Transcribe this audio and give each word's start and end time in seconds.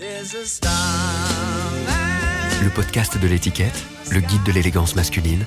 Le 0.00 0.06
podcast 2.72 3.20
de 3.20 3.26
l'étiquette, 3.26 3.84
le 4.12 4.20
guide 4.20 4.44
de 4.44 4.52
l'élégance 4.52 4.94
masculine, 4.94 5.44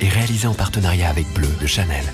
est 0.00 0.08
réalisé 0.08 0.46
en 0.46 0.54
partenariat 0.54 1.10
avec 1.10 1.26
Bleu 1.34 1.48
de 1.60 1.66
Chanel. 1.66 2.04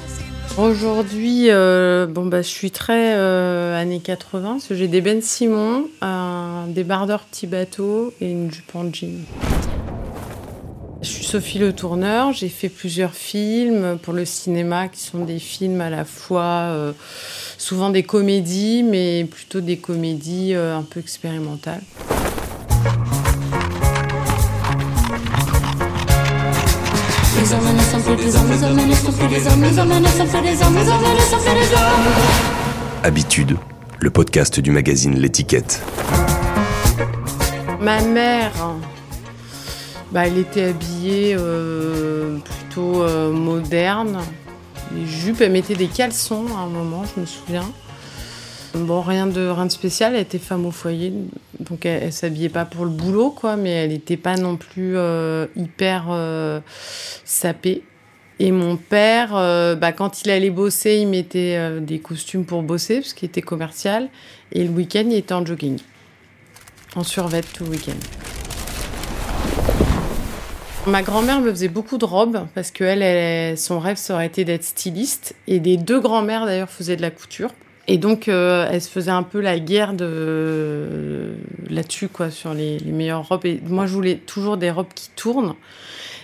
Aujourd'hui, 0.58 1.48
euh, 1.48 2.06
bon 2.06 2.26
bah, 2.26 2.42
je 2.42 2.48
suis 2.48 2.72
très 2.72 3.14
euh, 3.14 3.80
années 3.80 4.00
80, 4.00 4.54
parce 4.54 4.66
que 4.66 4.74
j'ai 4.74 4.88
des 4.88 5.00
Ben 5.00 5.22
Simon, 5.22 5.86
un 6.00 6.64
débardeur 6.66 7.20
petit 7.20 7.46
bateau 7.46 8.12
et 8.20 8.32
une 8.32 8.50
jupe 8.50 8.74
en 8.74 8.92
jean. 8.92 9.24
Je 11.06 11.12
suis 11.12 11.24
Sophie 11.24 11.60
Le 11.60 11.72
Tourneur, 11.72 12.32
j'ai 12.32 12.48
fait 12.48 12.68
plusieurs 12.68 13.14
films 13.14 13.96
pour 14.02 14.12
le 14.12 14.24
cinéma 14.24 14.88
qui 14.88 15.00
sont 15.00 15.24
des 15.24 15.38
films 15.38 15.80
à 15.80 15.88
la 15.88 16.04
fois 16.04 16.42
euh, 16.42 16.92
souvent 17.58 17.90
des 17.90 18.02
comédies, 18.02 18.82
mais 18.82 19.24
plutôt 19.24 19.60
des 19.60 19.76
comédies 19.76 20.52
euh, 20.54 20.76
un 20.76 20.82
peu 20.82 20.98
expérimentales. 20.98 21.82
Habitude, 33.04 33.56
le 34.00 34.10
podcast 34.10 34.58
du 34.58 34.72
magazine 34.72 35.14
L'étiquette. 35.14 35.80
Ma 37.80 38.00
mère, 38.00 38.52
bah, 40.12 40.26
elle 40.26 40.38
était 40.38 40.64
habillée 40.64 41.36
euh, 41.38 42.38
plutôt 42.38 43.02
euh, 43.02 43.32
moderne. 43.32 44.20
Les 44.94 45.06
jupes, 45.06 45.40
elle 45.40 45.52
mettait 45.52 45.74
des 45.74 45.88
caleçons 45.88 46.46
à 46.56 46.60
un 46.60 46.68
moment, 46.68 47.04
je 47.14 47.20
me 47.20 47.26
souviens. 47.26 47.68
Bon, 48.74 49.00
rien 49.00 49.26
de, 49.26 49.48
rien 49.48 49.66
de 49.66 49.72
spécial, 49.72 50.14
elle 50.14 50.20
était 50.20 50.38
femme 50.38 50.66
au 50.66 50.70
foyer, 50.70 51.12
donc 51.60 51.86
elle, 51.86 52.04
elle 52.04 52.12
s'habillait 52.12 52.50
pas 52.50 52.66
pour 52.66 52.84
le 52.84 52.90
boulot, 52.90 53.30
quoi, 53.30 53.56
mais 53.56 53.70
elle 53.70 53.90
n'était 53.90 54.18
pas 54.18 54.36
non 54.36 54.56
plus 54.56 54.96
euh, 54.96 55.46
hyper 55.56 56.04
sapée. 57.24 57.82
Et 58.38 58.52
mon 58.52 58.76
père, 58.76 59.30
bah, 59.78 59.92
quand 59.92 60.22
il 60.22 60.30
allait 60.30 60.50
bosser, 60.50 60.96
il 60.96 61.08
mettait 61.08 61.80
des 61.80 61.98
costumes 62.00 62.44
pour 62.44 62.62
bosser, 62.62 62.96
parce 62.96 63.14
qu'il 63.14 63.28
était 63.28 63.40
commercial, 63.40 64.10
et 64.52 64.62
le 64.62 64.70
week-end, 64.70 65.04
il 65.06 65.16
était 65.16 65.32
en 65.32 65.44
jogging, 65.44 65.78
en 66.94 67.02
survêt 67.02 67.40
tout 67.40 67.64
le 67.64 67.70
week-end. 67.70 68.45
Ma 70.86 71.02
grand-mère 71.02 71.40
me 71.40 71.50
faisait 71.50 71.68
beaucoup 71.68 71.98
de 71.98 72.04
robes 72.04 72.46
parce 72.54 72.70
que 72.70 72.84
elle, 72.84 73.58
son 73.58 73.80
rêve 73.80 73.96
ça 73.96 74.14
aurait 74.14 74.26
été 74.26 74.44
d'être 74.44 74.62
styliste. 74.62 75.34
Et 75.48 75.58
les 75.58 75.76
deux 75.76 76.00
grand-mères 76.00 76.46
d'ailleurs 76.46 76.70
faisaient 76.70 76.96
de 76.96 77.02
la 77.02 77.10
couture. 77.10 77.50
Et 77.88 77.98
donc 77.98 78.28
euh, 78.28 78.68
elle 78.70 78.80
se 78.80 78.88
faisait 78.88 79.10
un 79.10 79.24
peu 79.24 79.40
la 79.40 79.58
guerre 79.58 79.94
de 79.94 81.34
là-dessus 81.68 82.08
quoi 82.08 82.30
sur 82.30 82.54
les, 82.54 82.78
meilleures 82.84 83.26
robes. 83.26 83.46
Et 83.46 83.60
moi 83.66 83.86
je 83.86 83.94
voulais 83.94 84.14
toujours 84.14 84.56
des 84.56 84.70
robes 84.70 84.92
qui 84.94 85.10
tournent. 85.16 85.54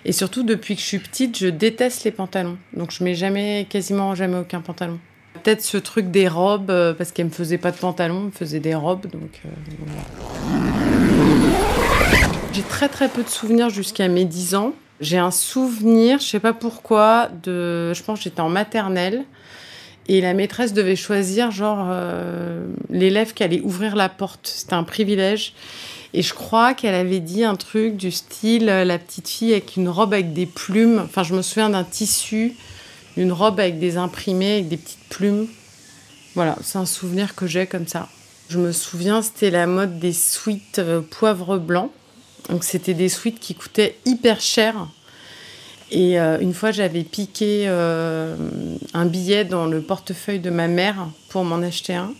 Et 0.04 0.12
surtout 0.12 0.44
depuis 0.44 0.76
que 0.76 0.80
je 0.80 0.86
suis 0.86 0.98
petite 1.00 1.38
je 1.38 1.48
déteste 1.48 2.04
les 2.04 2.12
pantalons. 2.12 2.56
Donc 2.72 2.92
je 2.92 3.02
mets 3.02 3.16
jamais 3.16 3.66
quasiment 3.68 4.14
jamais 4.14 4.38
aucun 4.38 4.60
pantalon. 4.60 5.00
Peut-être 5.42 5.62
ce 5.62 5.76
truc 5.76 6.12
des 6.12 6.28
robes 6.28 6.70
euh, 6.70 6.94
parce 6.94 7.10
qu'elle 7.10 7.26
me 7.26 7.30
faisait 7.30 7.58
pas 7.58 7.72
de 7.72 7.78
pantalon 7.78 8.18
elle 8.20 8.26
me 8.26 8.30
faisait 8.30 8.60
des 8.60 8.76
robes. 8.76 9.06
Donc 9.10 9.40
euh. 9.44 10.81
J'ai 12.52 12.62
très 12.62 12.90
très 12.90 13.08
peu 13.08 13.22
de 13.22 13.28
souvenirs 13.30 13.70
jusqu'à 13.70 14.08
mes 14.08 14.26
10 14.26 14.56
ans. 14.56 14.74
J'ai 15.00 15.16
un 15.16 15.30
souvenir, 15.30 16.18
je 16.20 16.26
sais 16.26 16.40
pas 16.40 16.52
pourquoi, 16.52 17.30
de, 17.42 17.94
je 17.94 18.02
pense 18.02 18.18
que 18.18 18.24
j'étais 18.24 18.42
en 18.42 18.50
maternelle 18.50 19.24
et 20.06 20.20
la 20.20 20.34
maîtresse 20.34 20.74
devait 20.74 20.96
choisir 20.96 21.50
genre 21.50 21.86
euh, 21.90 22.66
l'élève 22.90 23.32
qui 23.32 23.42
allait 23.42 23.62
ouvrir 23.62 23.96
la 23.96 24.10
porte. 24.10 24.46
C'était 24.54 24.74
un 24.74 24.84
privilège. 24.84 25.54
Et 26.12 26.20
je 26.20 26.34
crois 26.34 26.74
qu'elle 26.74 26.94
avait 26.94 27.20
dit 27.20 27.42
un 27.42 27.56
truc 27.56 27.96
du 27.96 28.10
style 28.10 28.68
euh, 28.68 28.84
la 28.84 28.98
petite 28.98 29.28
fille 29.28 29.52
avec 29.52 29.76
une 29.76 29.88
robe 29.88 30.12
avec 30.12 30.34
des 30.34 30.46
plumes. 30.46 31.00
Enfin, 31.02 31.22
je 31.22 31.34
me 31.34 31.40
souviens 31.40 31.70
d'un 31.70 31.84
tissu, 31.84 32.52
une 33.16 33.32
robe 33.32 33.60
avec 33.60 33.78
des 33.78 33.96
imprimés, 33.96 34.54
avec 34.54 34.68
des 34.68 34.76
petites 34.76 35.08
plumes. 35.08 35.46
Voilà, 36.34 36.56
c'est 36.62 36.78
un 36.78 36.86
souvenir 36.86 37.34
que 37.34 37.46
j'ai 37.46 37.66
comme 37.66 37.86
ça. 37.86 38.08
Je 38.50 38.58
me 38.58 38.72
souviens, 38.72 39.22
c'était 39.22 39.50
la 39.50 39.66
mode 39.66 39.98
des 39.98 40.12
sweats 40.12 40.78
euh, 40.78 41.00
poivre 41.00 41.56
blanc. 41.56 41.90
Donc 42.48 42.64
c'était 42.64 42.94
des 42.94 43.08
sweats 43.08 43.38
qui 43.40 43.54
coûtaient 43.54 43.96
hyper 44.04 44.40
cher. 44.40 44.74
Et 45.90 46.18
euh, 46.18 46.38
une 46.40 46.54
fois, 46.54 46.70
j'avais 46.70 47.02
piqué 47.02 47.64
euh, 47.66 48.34
un 48.94 49.04
billet 49.04 49.44
dans 49.44 49.66
le 49.66 49.82
portefeuille 49.82 50.40
de 50.40 50.48
ma 50.48 50.66
mère 50.66 51.08
pour 51.28 51.44
m'en 51.44 51.56
acheter 51.56 51.94
un. 51.94 52.12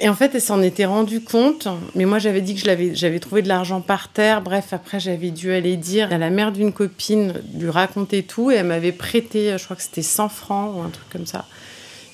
Et 0.00 0.08
en 0.08 0.14
fait, 0.14 0.34
elle 0.34 0.40
s'en 0.40 0.60
était 0.60 0.86
rendue 0.86 1.20
compte. 1.20 1.68
Mais 1.94 2.06
moi, 2.06 2.18
j'avais 2.18 2.40
dit 2.40 2.56
que 2.56 2.62
j'avais 2.94 3.20
trouvé 3.20 3.42
de 3.42 3.48
l'argent 3.48 3.80
par 3.80 4.08
terre. 4.08 4.42
Bref, 4.42 4.72
après, 4.72 4.98
j'avais 4.98 5.30
dû 5.30 5.52
aller 5.52 5.76
dire 5.76 6.12
à 6.12 6.18
la 6.18 6.30
mère 6.30 6.50
d'une 6.50 6.72
copine, 6.72 7.34
lui 7.54 7.70
raconter 7.70 8.24
tout. 8.24 8.50
Et 8.50 8.56
elle 8.56 8.66
m'avait 8.66 8.92
prêté, 8.92 9.56
je 9.56 9.62
crois 9.62 9.76
que 9.76 9.82
c'était 9.82 10.02
100 10.02 10.28
francs 10.30 10.74
ou 10.74 10.80
un 10.80 10.88
truc 10.88 11.08
comme 11.10 11.26
ça. 11.26 11.44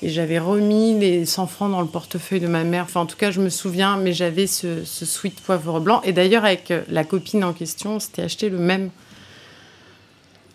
Et 0.03 0.09
j'avais 0.09 0.37
remis 0.37 0.97
les 0.99 1.25
100 1.25 1.47
francs 1.47 1.71
dans 1.71 1.81
le 1.81 1.87
portefeuille 1.87 2.39
de 2.39 2.47
ma 2.47 2.63
mère. 2.63 2.83
Enfin, 2.83 3.01
en 3.01 3.05
tout 3.07 3.17
cas, 3.17 3.31
je 3.31 3.41
me 3.41 3.49
souviens, 3.49 3.97
mais 3.97 4.13
j'avais 4.13 4.45
ce, 4.45 4.85
ce 4.85 5.27
poivre 5.29 5.79
blanc. 5.79 6.01
Et 6.03 6.13
d'ailleurs, 6.13 6.45
avec 6.45 6.69
euh, 6.69 6.83
la 6.87 7.03
copine 7.03 7.43
en 7.43 7.53
question, 7.53 7.95
on 7.95 7.99
s'était 7.99 8.21
acheté 8.21 8.49
le 8.49 8.59
même. 8.59 8.91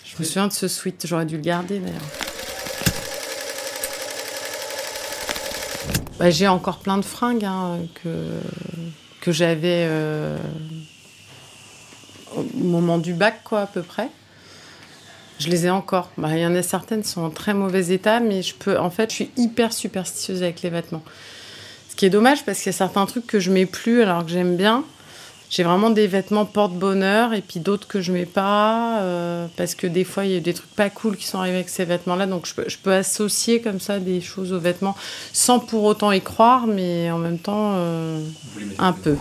Je 0.05 0.15
me 0.19 0.25
souviens 0.25 0.47
de 0.47 0.53
ce 0.53 0.69
sweat. 0.69 1.07
J'aurais 1.07 1.27
dû 1.27 1.37
le 1.37 1.43
garder 1.43 1.81
d'ailleurs. 1.81 2.01
Bah, 6.21 6.31
J'ai 6.31 6.47
encore 6.47 6.79
plein 6.79 6.99
de 6.99 7.05
fringues 7.05 7.45
hein, 7.45 7.79
que, 8.05 8.29
que 9.23 9.33
j'avais 9.33 9.87
euh, 9.89 10.39
au 12.37 12.45
moment 12.55 12.99
du 12.99 13.13
bac, 13.13 13.41
quoi, 13.43 13.63
à 13.63 13.67
peu 13.67 13.83
près. 13.83 14.09
Je 15.43 15.49
les 15.49 15.67
ai 15.67 15.71
encore. 15.71 16.11
Bah, 16.19 16.29
Il 16.33 16.39
y 16.39 16.47
en 16.47 16.55
a 16.55 16.63
certaines 16.63 17.03
qui 17.03 17.09
sont 17.09 17.23
en 17.23 17.31
très 17.31 17.53
mauvais 17.53 17.93
état, 17.93 18.21
mais 18.21 18.43
je 18.43 18.55
peux. 18.55 18.79
En 18.79 18.91
fait, 18.91 19.11
je 19.11 19.17
suis 19.17 19.31
hyper 19.37 19.73
superstitieuse 19.73 20.43
avec 20.43 20.63
les 20.63 20.71
vêtements. 20.71 21.03
Ce 21.91 21.97
qui 21.97 22.07
est 22.07 22.11
dommage 22.11 22.45
parce 22.45 22.59
qu'il 22.59 22.67
y 22.67 22.75
a 22.75 22.79
certains 22.79 23.05
trucs 23.07 23.27
que 23.27 23.41
je 23.41 23.51
mets 23.51 23.67
plus 23.67 24.03
alors 24.03 24.25
que 24.25 24.31
j'aime 24.31 24.57
bien. 24.57 24.85
J'ai 25.51 25.65
vraiment 25.65 25.91
des 25.91 26.07
vêtements 26.07 26.47
porte-bonheur 26.47 27.35
et 27.35 27.43
puis 27.43 27.61
d'autres 27.61 27.87
que 27.87 28.01
je 28.01 28.13
mets 28.13 28.25
pas 28.25 29.01
euh, 29.03 29.47
parce 29.57 29.75
que 29.75 29.87
des 29.87 30.05
fois 30.05 30.25
il 30.25 30.33
y 30.33 30.37
a 30.37 30.41
des 30.41 30.55
trucs 30.55 30.75
pas 30.75 30.89
cool 30.89 31.19
qui 31.19 31.27
sont 31.27 31.39
arrivés 31.39 31.57
avec 31.57 31.69
ces 31.69 31.85
vêtements-là. 31.85 32.27
Donc 32.27 32.47
je 32.47 32.55
peux, 32.55 32.65
je 32.69 32.79
peux 32.79 32.93
associer 32.93 33.61
comme 33.61 33.79
ça 33.79 33.99
des 33.99 34.23
choses 34.23 34.55
aux 34.55 34.61
vêtements 34.61 34.97
sans 35.35 35.59
pour 35.59 35.85
autant 35.85 36.13
y 36.13 36.23
croire, 36.23 36.67
mais 36.67 37.11
en 37.11 37.19
même 37.19 37.39
temps 37.39 37.73
euh, 37.75 38.25
un 38.79 38.93
peu. 38.93 39.17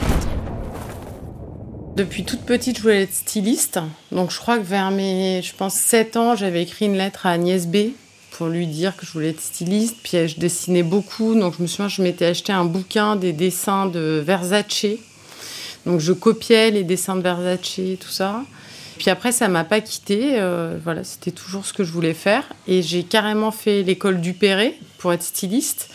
Depuis 1.96 2.24
toute 2.24 2.42
petite, 2.42 2.78
je 2.78 2.82
voulais 2.84 3.04
être 3.04 3.14
styliste. 3.14 3.80
Donc 4.14 4.32
je 4.32 4.38
crois 4.38 4.58
que 4.58 4.64
vers 4.64 4.92
mes, 4.92 5.42
je 5.42 5.54
pense, 5.54 5.76
7 5.76 6.16
ans, 6.16 6.36
j'avais 6.38 6.64
écrit 6.64 6.86
une 6.86 6.96
lettre 6.96 7.26
à 7.26 7.32
Agnès 7.32 7.68
B 7.68 7.92
pour 8.32 8.48
lui 8.48 8.66
dire 8.66 8.96
que 8.96 9.06
je 9.06 9.12
voulais 9.12 9.32
être 9.32 9.42
styliste. 9.42 9.98
Puis 10.02 10.28
je 10.28 10.40
dessinais 10.40 10.84
beaucoup. 10.84 11.36
Donc 11.36 11.56
je 11.58 11.62
me 11.62 11.68
souviens, 11.68 11.90
je 11.90 12.02
m'étais 12.02 12.28
acheté 12.28 12.54
un 12.54 12.64
bouquin 12.64 13.18
des 13.18 13.34
dessins 13.34 13.88
de 13.88 14.24
Versace. 14.26 14.86
Donc 15.86 16.00
je 16.00 16.14
copiais 16.14 16.72
les 16.72 16.84
dessins 16.84 17.18
de 17.18 17.22
Versace, 17.22 17.82
tout 18.00 18.10
ça. 18.10 18.42
Puis 18.98 19.10
après, 19.10 19.34
ça 19.34 19.50
m'a 19.50 19.66
pas 19.66 19.82
quitté. 19.82 20.40
Euh, 20.40 20.78
voilà, 20.82 21.04
c'était 21.04 21.32
toujours 21.32 21.66
ce 21.66 21.74
que 21.74 21.84
je 21.84 21.92
voulais 21.92 22.14
faire. 22.14 22.46
Et 22.68 22.82
j'ai 22.82 23.04
carrément 23.04 23.52
fait 23.52 23.84
l'école 23.84 24.22
du 24.22 24.34
Perret 24.34 24.76
pour 24.98 25.12
être 25.12 25.24
styliste. 25.24 25.90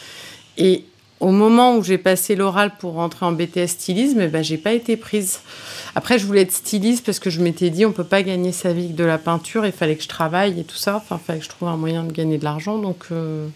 Et 0.58 0.84
au 1.20 1.30
moment 1.30 1.76
où 1.76 1.82
j'ai 1.82 1.98
passé 1.98 2.36
l'oral 2.36 2.72
pour 2.78 2.94
rentrer 2.94 3.24
en 3.24 3.32
BTS 3.32 3.68
stylisme, 3.68 4.20
eh 4.20 4.26
ben, 4.28 4.44
j'ai 4.44 4.58
pas 4.58 4.72
été 4.72 4.96
prise. 4.96 5.40
Après, 5.94 6.18
je 6.18 6.26
voulais 6.26 6.42
être 6.42 6.52
styliste 6.52 7.06
parce 7.06 7.18
que 7.18 7.30
je 7.30 7.40
m'étais 7.40 7.70
dit, 7.70 7.86
on 7.86 7.92
peut 7.92 8.04
pas 8.04 8.22
gagner 8.22 8.52
sa 8.52 8.72
vie 8.72 8.88
de 8.88 9.04
la 9.04 9.16
peinture, 9.16 9.64
il 9.64 9.72
fallait 9.72 9.96
que 9.96 10.02
je 10.02 10.08
travaille 10.08 10.60
et 10.60 10.64
tout 10.64 10.76
ça. 10.76 10.96
Enfin, 10.96 11.18
il 11.22 11.24
fallait 11.24 11.38
que 11.38 11.44
je 11.46 11.50
trouve 11.50 11.68
un 11.68 11.78
moyen 11.78 12.04
de 12.04 12.12
gagner 12.12 12.36
de 12.36 12.44
l'argent. 12.44 12.78
Donc, 12.78 13.06
euh, 13.12 13.48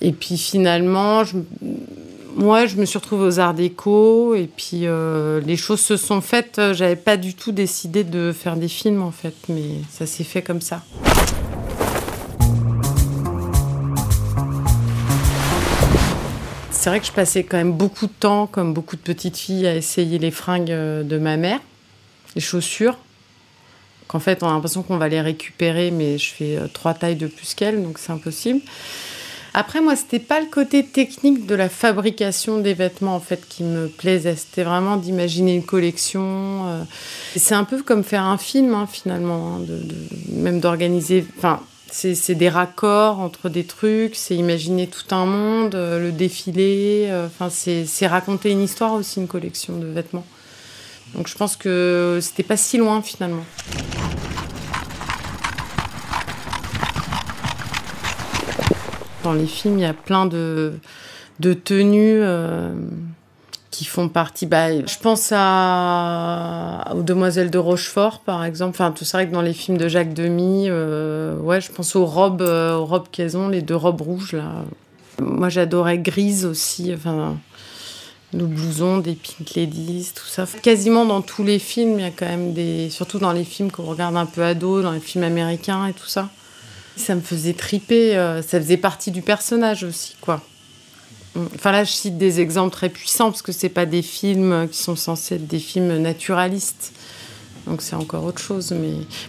Et 0.00 0.12
puis 0.12 0.36
finalement, 0.36 1.22
moi, 2.36 2.66
je 2.66 2.76
me 2.76 2.84
suis 2.84 2.98
retrouvée 2.98 3.26
aux 3.26 3.38
Arts 3.38 3.54
Déco 3.54 4.34
et 4.34 4.48
puis 4.48 4.82
euh, 4.86 5.40
les 5.40 5.56
choses 5.56 5.80
se 5.80 5.96
sont 5.96 6.20
faites. 6.20 6.60
J'avais 6.72 6.96
pas 6.96 7.16
du 7.16 7.34
tout 7.34 7.52
décidé 7.52 8.02
de 8.02 8.32
faire 8.32 8.56
des 8.56 8.68
films 8.68 9.02
en 9.02 9.12
fait, 9.12 9.34
mais 9.48 9.82
ça 9.90 10.06
s'est 10.06 10.24
fait 10.24 10.42
comme 10.42 10.60
ça. 10.60 10.82
C'est 16.88 16.92
vrai 16.92 17.00
que 17.00 17.06
je 17.06 17.12
passais 17.12 17.44
quand 17.44 17.58
même 17.58 17.74
beaucoup 17.74 18.06
de 18.06 18.12
temps, 18.18 18.46
comme 18.46 18.72
beaucoup 18.72 18.96
de 18.96 19.02
petites 19.02 19.36
filles, 19.36 19.66
à 19.66 19.76
essayer 19.76 20.18
les 20.18 20.30
fringues 20.30 20.70
euh, 20.70 21.02
de 21.02 21.18
ma 21.18 21.36
mère, 21.36 21.60
les 22.34 22.40
chaussures. 22.40 22.96
Qu'en 24.06 24.20
fait, 24.20 24.42
on 24.42 24.48
a 24.48 24.52
l'impression 24.52 24.82
qu'on 24.82 24.96
va 24.96 25.08
les 25.08 25.20
récupérer, 25.20 25.90
mais 25.90 26.16
je 26.16 26.30
fais 26.32 26.56
euh, 26.56 26.66
trois 26.66 26.94
tailles 26.94 27.16
de 27.16 27.26
plus 27.26 27.52
qu'elle, 27.52 27.82
donc 27.82 27.98
c'est 27.98 28.10
impossible. 28.10 28.62
Après, 29.52 29.82
moi, 29.82 29.96
c'était 29.96 30.18
pas 30.18 30.40
le 30.40 30.46
côté 30.46 30.82
technique 30.82 31.44
de 31.44 31.54
la 31.54 31.68
fabrication 31.68 32.58
des 32.58 32.72
vêtements 32.72 33.16
en 33.16 33.20
fait 33.20 33.46
qui 33.46 33.64
me 33.64 33.88
plaisait. 33.88 34.36
C'était 34.36 34.64
vraiment 34.64 34.96
d'imaginer 34.96 35.56
une 35.56 35.66
collection. 35.66 36.22
euh. 36.68 36.84
C'est 37.36 37.54
un 37.54 37.64
peu 37.64 37.82
comme 37.82 38.02
faire 38.02 38.24
un 38.24 38.38
film 38.38 38.72
hein, 38.72 38.88
finalement, 38.90 39.58
hein, 39.58 39.66
même 40.30 40.58
d'organiser. 40.58 41.26
C'est 41.90 42.34
des 42.34 42.50
raccords 42.50 43.18
entre 43.18 43.48
des 43.48 43.64
trucs, 43.64 44.14
c'est 44.14 44.36
imaginer 44.36 44.86
tout 44.88 45.14
un 45.14 45.24
monde, 45.24 45.74
euh, 45.74 45.98
le 45.98 46.12
défilé. 46.12 47.06
euh, 47.08 47.26
Enfin, 47.26 47.48
c'est 47.50 48.06
raconter 48.06 48.50
une 48.50 48.62
histoire 48.62 48.92
aussi, 48.92 49.20
une 49.20 49.26
collection 49.26 49.78
de 49.78 49.86
vêtements. 49.86 50.26
Donc 51.14 51.28
je 51.28 51.34
pense 51.34 51.56
que 51.56 52.18
c'était 52.20 52.42
pas 52.42 52.58
si 52.58 52.76
loin 52.76 53.00
finalement. 53.00 53.44
Dans 59.24 59.32
les 59.32 59.46
films, 59.46 59.78
il 59.78 59.82
y 59.82 59.86
a 59.86 59.94
plein 59.94 60.26
de, 60.26 60.78
tenues 61.40 62.20
euh, 62.22 62.74
qui 63.78 63.84
font 63.84 64.08
partie. 64.08 64.44
Bah, 64.44 64.84
je 64.84 64.98
pense 65.00 65.30
à, 65.32 66.92
aux 66.96 67.02
Demoiselles 67.02 67.50
de 67.50 67.58
Rochefort, 67.58 68.18
par 68.20 68.44
exemple. 68.44 68.70
Enfin, 68.70 68.90
tout 68.90 69.04
ça, 69.04 69.24
que 69.24 69.30
dans 69.30 69.40
les 69.40 69.52
films 69.52 69.78
de 69.78 69.86
Jacques 69.86 70.14
Demy, 70.14 70.64
euh, 70.68 71.36
ouais, 71.36 71.60
je 71.60 71.70
pense 71.70 71.94
aux 71.94 72.04
robes, 72.04 72.42
euh, 72.42 72.76
robes 72.76 73.06
qu'elles 73.12 73.36
ont, 73.36 73.48
les 73.48 73.62
deux 73.62 73.76
robes 73.76 74.00
rouges 74.00 74.32
là. 74.32 74.64
Moi, 75.20 75.48
j'adorais 75.48 75.98
Grise 75.98 76.44
aussi. 76.44 76.92
Enfin, 76.92 77.36
le 78.34 78.46
blouson 78.46 78.98
des 78.98 79.14
Pink 79.14 79.54
Ladies, 79.54 80.10
tout 80.12 80.26
ça. 80.26 80.44
Quasiment 80.60 81.04
dans 81.04 81.22
tous 81.22 81.44
les 81.44 81.60
films, 81.60 82.00
il 82.00 82.02
y 82.02 82.08
a 82.08 82.10
quand 82.10 82.26
même 82.26 82.54
des. 82.54 82.90
Surtout 82.90 83.20
dans 83.20 83.32
les 83.32 83.44
films 83.44 83.70
qu'on 83.70 83.84
regarde 83.84 84.16
un 84.16 84.26
peu 84.26 84.42
ado, 84.42 84.82
dans 84.82 84.90
les 84.90 84.98
films 84.98 85.22
américains 85.22 85.86
et 85.86 85.92
tout 85.92 86.08
ça. 86.08 86.30
Ça 86.96 87.14
me 87.14 87.20
faisait 87.20 87.52
triper, 87.52 88.16
euh, 88.16 88.42
ça 88.42 88.60
faisait 88.60 88.76
partie 88.76 89.12
du 89.12 89.22
personnage 89.22 89.84
aussi, 89.84 90.16
quoi. 90.20 90.42
Enfin 91.54 91.72
là, 91.72 91.84
je 91.84 91.92
cite 91.92 92.18
des 92.18 92.40
exemples 92.40 92.72
très 92.72 92.88
puissants 92.88 93.30
parce 93.30 93.42
que 93.42 93.52
c'est 93.52 93.68
pas 93.68 93.86
des 93.86 94.02
films 94.02 94.68
qui 94.70 94.78
sont 94.78 94.96
censés 94.96 95.36
être 95.36 95.46
des 95.46 95.58
films 95.58 95.96
naturalistes. 95.98 96.92
Donc 97.66 97.82
c'est 97.82 97.96
encore 97.96 98.24
autre 98.24 98.40
chose. 98.40 98.72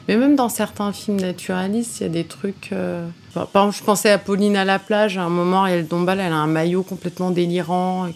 Mais, 0.07 0.15
même 0.15 0.35
dans 0.35 0.49
certains 0.49 0.93
films 0.93 1.19
naturalistes, 1.19 1.99
il 1.99 2.03
y 2.03 2.05
a 2.05 2.09
des 2.09 2.23
trucs. 2.23 2.69
euh, 2.71 3.07
Par 3.33 3.47
exemple, 3.53 3.75
je 3.77 3.83
pensais 3.83 4.09
à 4.09 4.17
Pauline 4.17 4.55
à 4.55 4.65
la 4.65 4.79
plage. 4.79 5.17
À 5.17 5.23
un 5.23 5.29
moment, 5.29 5.63
Ariel 5.63 5.87
Dombal, 5.87 6.19
elle 6.19 6.31
a 6.31 6.37
un 6.37 6.47
maillot 6.47 6.83
complètement 6.83 7.31
délirant. 7.31 8.07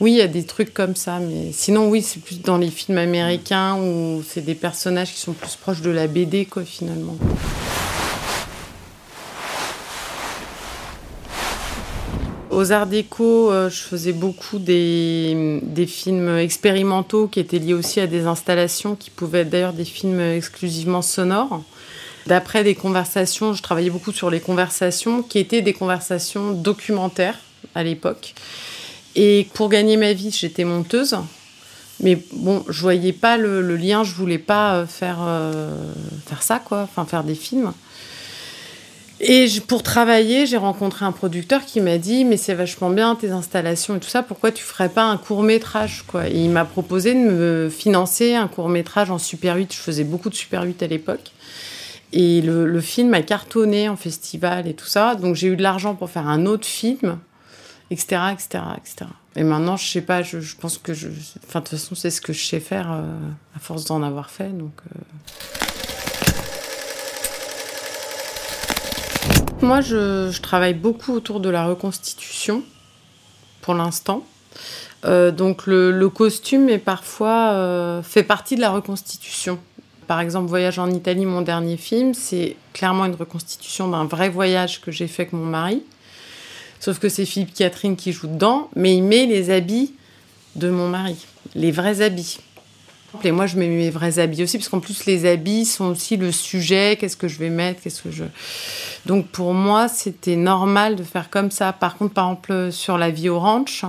Oui, 0.00 0.12
il 0.12 0.16
y 0.18 0.22
a 0.22 0.28
des 0.28 0.44
trucs 0.44 0.72
comme 0.72 0.94
ça. 0.96 1.18
Mais 1.18 1.50
sinon, 1.52 1.88
oui, 1.88 2.02
c'est 2.02 2.20
plus 2.20 2.40
dans 2.40 2.56
les 2.56 2.70
films 2.70 2.98
américains 2.98 3.76
où 3.76 4.22
c'est 4.26 4.40
des 4.44 4.54
personnages 4.54 5.12
qui 5.12 5.20
sont 5.20 5.32
plus 5.32 5.56
proches 5.56 5.80
de 5.80 5.90
la 5.90 6.06
BD, 6.06 6.44
quoi, 6.44 6.64
finalement. 6.64 7.16
Aux 12.52 12.70
Arts 12.70 12.86
Déco, 12.86 13.50
euh, 13.50 13.70
je 13.70 13.80
faisais 13.80 14.12
beaucoup 14.12 14.58
des, 14.58 15.62
films 15.88 16.36
expérimentaux 16.36 17.26
qui 17.26 17.40
étaient 17.40 17.58
liés 17.58 17.72
aussi 17.72 17.98
à 17.98 18.06
des 18.06 18.26
installations 18.26 18.94
qui 18.94 19.08
pouvaient 19.08 19.40
être 19.40 19.48
d'ailleurs 19.48 19.72
des 19.72 19.86
films 19.86 20.20
exclusivement 20.20 21.00
sonores. 21.00 21.62
D'après 22.26 22.62
des 22.62 22.74
conversations, 22.74 23.54
je 23.54 23.62
travaillais 23.62 23.88
beaucoup 23.88 24.12
sur 24.12 24.28
les 24.28 24.40
conversations 24.40 25.22
qui 25.22 25.38
étaient 25.38 25.62
des 25.62 25.72
conversations 25.72 26.52
documentaires 26.52 27.38
à 27.74 27.82
l'époque. 27.82 28.34
Et 29.14 29.48
pour 29.54 29.70
gagner 29.70 29.96
ma 29.96 30.12
vie, 30.12 30.30
j'étais 30.30 30.64
monteuse. 30.64 31.16
Mais 32.00 32.18
bon, 32.34 32.64
je 32.68 32.82
voyais 32.82 33.14
pas 33.14 33.38
le, 33.38 33.62
le 33.62 33.76
lien, 33.76 34.04
je 34.04 34.12
voulais 34.12 34.38
pas 34.38 34.74
euh, 34.74 34.86
faire, 34.86 35.20
euh, 35.22 35.74
faire 36.26 36.42
ça, 36.42 36.58
quoi, 36.58 36.82
enfin 36.82 37.06
faire 37.06 37.24
des 37.24 37.34
films. 37.34 37.72
Et 39.24 39.46
pour 39.68 39.84
travailler, 39.84 40.46
j'ai 40.46 40.56
rencontré 40.56 41.04
un 41.04 41.12
producteur 41.12 41.64
qui 41.64 41.80
m'a 41.80 41.96
dit 41.96 42.24
Mais 42.24 42.36
c'est 42.36 42.54
vachement 42.54 42.90
bien 42.90 43.14
tes 43.14 43.30
installations 43.30 43.94
et 43.94 44.00
tout 44.00 44.08
ça, 44.08 44.24
pourquoi 44.24 44.50
tu 44.50 44.64
ferais 44.64 44.88
pas 44.88 45.04
un 45.04 45.16
court 45.16 45.44
métrage 45.44 46.02
quoi? 46.08 46.28
Et 46.28 46.38
il 46.38 46.50
m'a 46.50 46.64
proposé 46.64 47.14
de 47.14 47.20
me 47.20 47.70
financer 47.70 48.34
un 48.34 48.48
court 48.48 48.68
métrage 48.68 49.12
en 49.12 49.18
Super 49.18 49.56
8. 49.56 49.72
Je 49.72 49.78
faisais 49.78 50.02
beaucoup 50.02 50.28
de 50.28 50.34
Super 50.34 50.64
8 50.64 50.82
à 50.82 50.88
l'époque. 50.88 51.30
Et 52.12 52.42
le, 52.42 52.80
film 52.80 53.14
a 53.14 53.22
cartonné 53.22 53.88
en 53.88 53.96
festival 53.96 54.66
et 54.66 54.74
tout 54.74 54.86
ça. 54.86 55.14
Donc 55.14 55.36
j'ai 55.36 55.46
eu 55.46 55.56
de 55.56 55.62
l'argent 55.62 55.94
pour 55.94 56.10
faire 56.10 56.26
un 56.26 56.44
autre 56.44 56.66
film, 56.66 57.16
etc. 57.92 58.22
etc., 58.32 58.64
etc. 58.76 59.10
Et 59.36 59.44
maintenant, 59.44 59.76
je 59.76 59.86
sais 59.88 60.02
pas, 60.02 60.22
je, 60.22 60.40
je 60.40 60.56
pense 60.56 60.78
que 60.78 60.94
je. 60.94 61.08
Enfin, 61.46 61.60
de 61.60 61.64
toute 61.66 61.78
façon, 61.78 61.94
c'est 61.94 62.10
ce 62.10 62.20
que 62.20 62.32
je 62.32 62.44
sais 62.44 62.60
faire 62.60 62.90
euh, 62.90 63.04
à 63.56 63.60
force 63.60 63.84
d'en 63.84 64.02
avoir 64.02 64.30
fait. 64.30 64.50
Donc. 64.50 64.74
euh. 64.94 65.71
Moi, 69.62 69.80
je, 69.80 70.40
travaille 70.40 70.74
beaucoup 70.74 71.12
autour 71.12 71.38
de 71.38 71.48
la 71.48 71.64
reconstitution, 71.66 72.64
pour 73.60 73.74
l'instant. 73.74 74.24
Euh, 75.04 75.30
donc 75.30 75.66
le, 75.66 75.92
le 75.92 76.08
costume 76.08 76.68
est 76.68 76.78
parfois 76.78 77.52
euh, 77.52 78.02
fait 78.02 78.24
partie 78.24 78.56
de 78.56 78.60
la 78.60 78.70
reconstitution. 78.70 79.60
Par 80.08 80.20
exemple, 80.20 80.48
Voyage 80.48 80.80
en 80.80 80.90
Italie, 80.90 81.26
mon 81.26 81.42
dernier 81.42 81.76
film, 81.76 82.12
c'est 82.12 82.56
clairement 82.72 83.04
une 83.04 83.14
reconstitution 83.14 83.88
d'un 83.88 84.04
vrai 84.04 84.28
voyage 84.28 84.80
que 84.80 84.90
j'ai 84.90 85.06
fait 85.06 85.22
avec 85.22 85.32
mon 85.32 85.46
mari. 85.46 85.84
Sauf 86.80 86.98
que 86.98 87.08
c'est 87.08 87.24
Philippe 87.24 87.54
Catherine 87.54 87.94
qui 87.94 88.12
joue 88.12 88.26
dedans, 88.26 88.68
mais 88.74 88.96
il 88.96 89.02
met 89.02 89.26
les 89.26 89.50
habits 89.50 89.94
de 90.56 90.70
mon 90.70 90.88
mari, 90.88 91.16
les 91.54 91.70
vrais 91.70 92.00
habits. 92.02 92.40
Et 93.24 93.30
moi, 93.30 93.46
je 93.46 93.56
mets 93.56 93.68
mes 93.68 93.90
vrais 93.90 94.18
habits 94.18 94.42
aussi, 94.42 94.58
parce 94.58 94.68
qu'en 94.68 94.80
plus, 94.80 95.06
les 95.06 95.26
habits 95.26 95.64
sont 95.64 95.86
aussi 95.86 96.16
le 96.16 96.32
sujet. 96.32 96.96
Qu'est-ce 96.98 97.16
que 97.16 97.28
je 97.28 97.38
vais 97.38 97.50
mettre? 97.50 97.82
Qu'est-ce 97.82 98.02
que 98.02 98.10
je? 98.10 98.24
Donc, 99.06 99.28
pour 99.28 99.54
moi, 99.54 99.88
c'était 99.88 100.36
normal 100.36 100.96
de 100.96 101.02
faire 101.02 101.30
comme 101.30 101.50
ça. 101.50 101.72
Par 101.72 101.96
contre, 101.96 102.14
par 102.14 102.26
exemple, 102.26 102.72
sur 102.72 102.98
La 102.98 103.10
vie 103.10 103.28
au 103.28 103.38
ranch, 103.38 103.84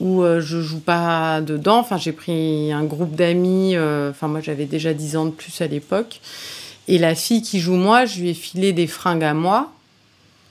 où 0.00 0.22
euh, 0.22 0.40
je 0.40 0.60
joue 0.60 0.80
pas 0.80 1.40
dedans, 1.40 1.78
enfin, 1.78 1.96
j'ai 1.96 2.12
pris 2.12 2.72
un 2.72 2.84
groupe 2.84 3.14
d'amis. 3.14 3.76
euh, 3.76 4.12
moi, 4.22 4.40
j'avais 4.40 4.66
déjà 4.66 4.92
10 4.92 5.16
ans 5.16 5.26
de 5.26 5.30
plus 5.30 5.60
à 5.60 5.66
l'époque. 5.66 6.20
Et 6.88 6.98
la 6.98 7.14
fille 7.14 7.42
qui 7.42 7.60
joue 7.60 7.76
moi, 7.76 8.04
je 8.04 8.20
lui 8.20 8.30
ai 8.30 8.34
filé 8.34 8.72
des 8.72 8.86
fringues 8.86 9.24
à 9.24 9.34
moi. 9.34 9.72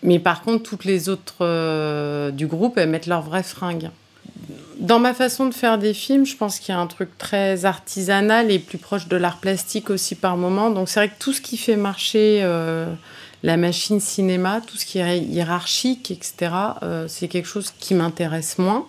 Mais 0.03 0.19
par 0.19 0.41
contre, 0.41 0.63
toutes 0.63 0.85
les 0.85 1.09
autres 1.09 1.35
euh, 1.41 2.31
du 2.31 2.47
groupe, 2.47 2.77
elles 2.77 2.89
mettent 2.89 3.07
leurs 3.07 3.21
vraies 3.21 3.43
fringues. 3.43 3.89
Dans 4.81 4.97
ma 4.97 5.13
façon 5.13 5.45
de 5.45 5.53
faire 5.53 5.77
des 5.77 5.93
films, 5.93 6.25
je 6.25 6.35
pense 6.35 6.57
qu'il 6.57 6.73
y 6.73 6.75
a 6.75 6.81
un 6.81 6.87
truc 6.87 7.15
très 7.19 7.65
artisanal 7.65 8.49
et 8.49 8.57
plus 8.57 8.79
proche 8.79 9.07
de 9.07 9.15
l'art 9.15 9.37
plastique 9.37 9.91
aussi 9.91 10.15
par 10.15 10.37
moment. 10.37 10.71
Donc 10.71 10.89
c'est 10.89 10.99
vrai 10.99 11.09
que 11.09 11.19
tout 11.19 11.33
ce 11.33 11.39
qui 11.39 11.55
fait 11.55 11.75
marcher 11.75 12.39
euh, 12.41 12.91
la 13.43 13.57
machine 13.57 13.99
cinéma, 13.99 14.59
tout 14.65 14.77
ce 14.77 14.85
qui 14.87 14.97
est 14.97 15.19
hiérarchique, 15.19 16.09
etc., 16.09 16.51
euh, 16.81 17.05
c'est 17.07 17.27
quelque 17.27 17.47
chose 17.47 17.71
qui 17.79 17.93
m'intéresse 17.93 18.57
moins. 18.57 18.87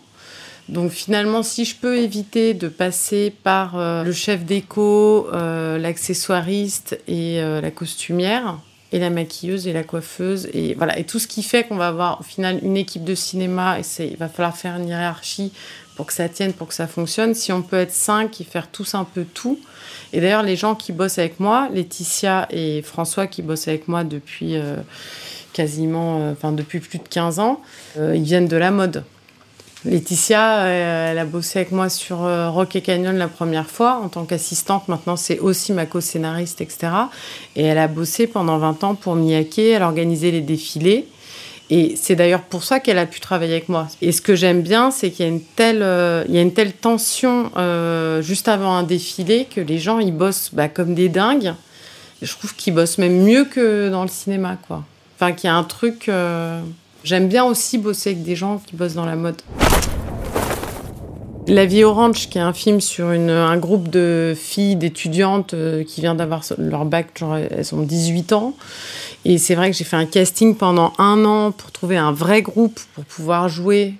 Donc 0.70 0.92
finalement, 0.92 1.42
si 1.42 1.66
je 1.66 1.76
peux 1.76 1.98
éviter 1.98 2.54
de 2.54 2.68
passer 2.68 3.30
par 3.42 3.76
euh, 3.76 4.02
le 4.02 4.12
chef 4.12 4.46
déco, 4.46 5.28
l'accessoiriste 5.30 6.98
et 7.06 7.42
la 7.42 7.70
costumière, 7.70 8.56
et 8.92 8.98
la 8.98 9.10
maquilleuse 9.10 9.66
et 9.66 9.72
la 9.72 9.82
coiffeuse 9.82 10.48
et 10.52 10.74
voilà 10.74 10.98
et 10.98 11.04
tout 11.04 11.18
ce 11.18 11.26
qui 11.26 11.42
fait 11.42 11.64
qu'on 11.64 11.76
va 11.76 11.88
avoir 11.88 12.20
au 12.20 12.22
final 12.22 12.60
une 12.62 12.76
équipe 12.76 13.04
de 13.04 13.14
cinéma 13.14 13.78
et 13.80 13.82
il 14.04 14.16
va 14.16 14.28
falloir 14.28 14.56
faire 14.56 14.76
une 14.76 14.88
hiérarchie 14.88 15.52
pour 15.96 16.06
que 16.06 16.12
ça 16.12 16.28
tienne 16.28 16.52
pour 16.52 16.68
que 16.68 16.74
ça 16.74 16.86
fonctionne 16.86 17.34
si 17.34 17.52
on 17.52 17.62
peut 17.62 17.76
être 17.76 17.92
cinq 17.92 18.40
et 18.40 18.44
faire 18.44 18.70
tous 18.70 18.94
un 18.94 19.04
peu 19.04 19.24
tout 19.24 19.58
et 20.12 20.20
d'ailleurs 20.20 20.42
les 20.42 20.56
gens 20.56 20.74
qui 20.74 20.92
bossent 20.92 21.18
avec 21.18 21.40
moi 21.40 21.68
Laetitia 21.72 22.48
et 22.50 22.82
François 22.82 23.26
qui 23.26 23.42
bossent 23.42 23.68
avec 23.68 23.88
moi 23.88 24.04
depuis 24.04 24.56
euh, 24.56 24.76
quasiment 25.52 26.20
euh, 26.20 26.32
enfin 26.32 26.52
depuis 26.52 26.80
plus 26.80 26.98
de 26.98 27.08
15 27.08 27.38
ans 27.38 27.60
euh, 27.98 28.16
ils 28.16 28.22
viennent 28.22 28.48
de 28.48 28.56
la 28.56 28.70
mode 28.70 29.04
Laetitia, 29.84 30.64
elle 30.68 31.18
a 31.18 31.24
bossé 31.24 31.58
avec 31.58 31.72
moi 31.72 31.88
sur 31.88 32.18
Rock 32.18 32.76
et 32.76 32.82
Canyon 32.82 33.18
la 33.18 33.26
première 33.26 33.66
fois 33.66 34.00
en 34.00 34.08
tant 34.08 34.24
qu'assistante. 34.24 34.86
Maintenant, 34.86 35.16
c'est 35.16 35.40
aussi 35.40 35.72
ma 35.72 35.86
co-scénariste, 35.86 36.60
etc. 36.60 36.92
Et 37.56 37.64
elle 37.64 37.78
a 37.78 37.88
bossé 37.88 38.28
pendant 38.28 38.58
20 38.58 38.84
ans 38.84 38.94
pour 38.94 39.16
Miyake. 39.16 39.58
Elle 39.58 39.82
organisait 39.82 40.30
les 40.30 40.40
défilés. 40.40 41.08
Et 41.74 41.94
c'est 41.96 42.16
d'ailleurs 42.16 42.42
pour 42.42 42.64
ça 42.64 42.80
qu'elle 42.80 42.98
a 42.98 43.06
pu 43.06 43.18
travailler 43.18 43.54
avec 43.54 43.70
moi. 43.70 43.88
Et 44.02 44.12
ce 44.12 44.20
que 44.20 44.34
j'aime 44.36 44.60
bien, 44.60 44.90
c'est 44.90 45.10
qu'il 45.10 45.24
y 45.24 45.28
a 45.28 45.32
une 45.32 45.40
telle, 45.40 45.80
euh, 45.80 46.50
tension 46.82 47.50
euh, 47.56 48.20
juste 48.20 48.46
avant 48.46 48.74
un 48.74 48.82
défilé 48.82 49.46
que 49.46 49.62
les 49.62 49.78
gens, 49.78 49.98
ils 49.98 50.14
bossent 50.14 50.50
bah, 50.52 50.68
comme 50.68 50.94
des 50.94 51.08
dingues. 51.08 51.54
Je 52.20 52.30
trouve 52.30 52.54
qu'ils 52.54 52.74
bossent 52.74 52.98
même 52.98 53.22
mieux 53.22 53.46
que 53.46 53.88
dans 53.88 54.02
le 54.02 54.10
cinéma, 54.10 54.58
quoi. 54.68 54.84
Enfin, 55.16 55.32
qu'il 55.32 55.48
y 55.48 55.50
a 55.50 55.56
un 55.56 55.64
truc... 55.64 56.10
euh, 56.10 56.60
J'aime 57.04 57.26
bien 57.26 57.44
aussi 57.44 57.78
bosser 57.78 58.10
avec 58.10 58.22
des 58.22 58.36
gens 58.36 58.62
qui 58.64 58.76
bossent 58.76 58.94
dans 58.94 59.06
la 59.06 59.16
mode. 59.16 59.40
La 61.48 61.66
vie 61.66 61.82
orange, 61.82 62.28
qui 62.28 62.38
est 62.38 62.42
un 62.42 62.52
film 62.52 62.80
sur 62.80 63.08
un 63.08 63.56
groupe 63.56 63.88
de 63.88 64.32
filles, 64.36 64.76
d'étudiantes 64.76 65.54
euh, 65.54 65.82
qui 65.82 66.00
vient 66.00 66.14
d'avoir 66.14 66.44
leur 66.56 66.84
bac, 66.84 67.18
genre 67.18 67.36
elles 67.36 67.74
ont 67.74 67.82
18 67.82 68.32
ans. 68.32 68.54
Et 69.24 69.38
c'est 69.38 69.56
vrai 69.56 69.70
que 69.70 69.76
j'ai 69.76 69.84
fait 69.84 69.96
un 69.96 70.06
casting 70.06 70.56
pendant 70.56 70.92
un 70.98 71.24
an 71.24 71.50
pour 71.50 71.72
trouver 71.72 71.96
un 71.96 72.12
vrai 72.12 72.42
groupe 72.42 72.78
pour 72.94 73.04
pouvoir 73.04 73.48
jouer 73.48 73.94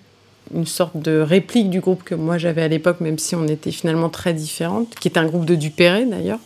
une 0.54 0.66
sorte 0.66 0.96
de 0.96 1.18
réplique 1.18 1.68
du 1.68 1.80
groupe 1.80 2.04
que 2.04 2.14
moi 2.14 2.38
j'avais 2.38 2.62
à 2.62 2.68
l'époque, 2.68 3.00
même 3.00 3.18
si 3.18 3.34
on 3.34 3.46
était 3.49 3.72
finalement 3.72 4.08
très 4.08 4.34
différentes, 4.34 4.94
qui 5.00 5.08
était 5.08 5.18
un 5.18 5.26
groupe 5.26 5.44
de 5.44 5.56
Dupéré 5.56 6.04
d'ailleurs. 6.04 6.40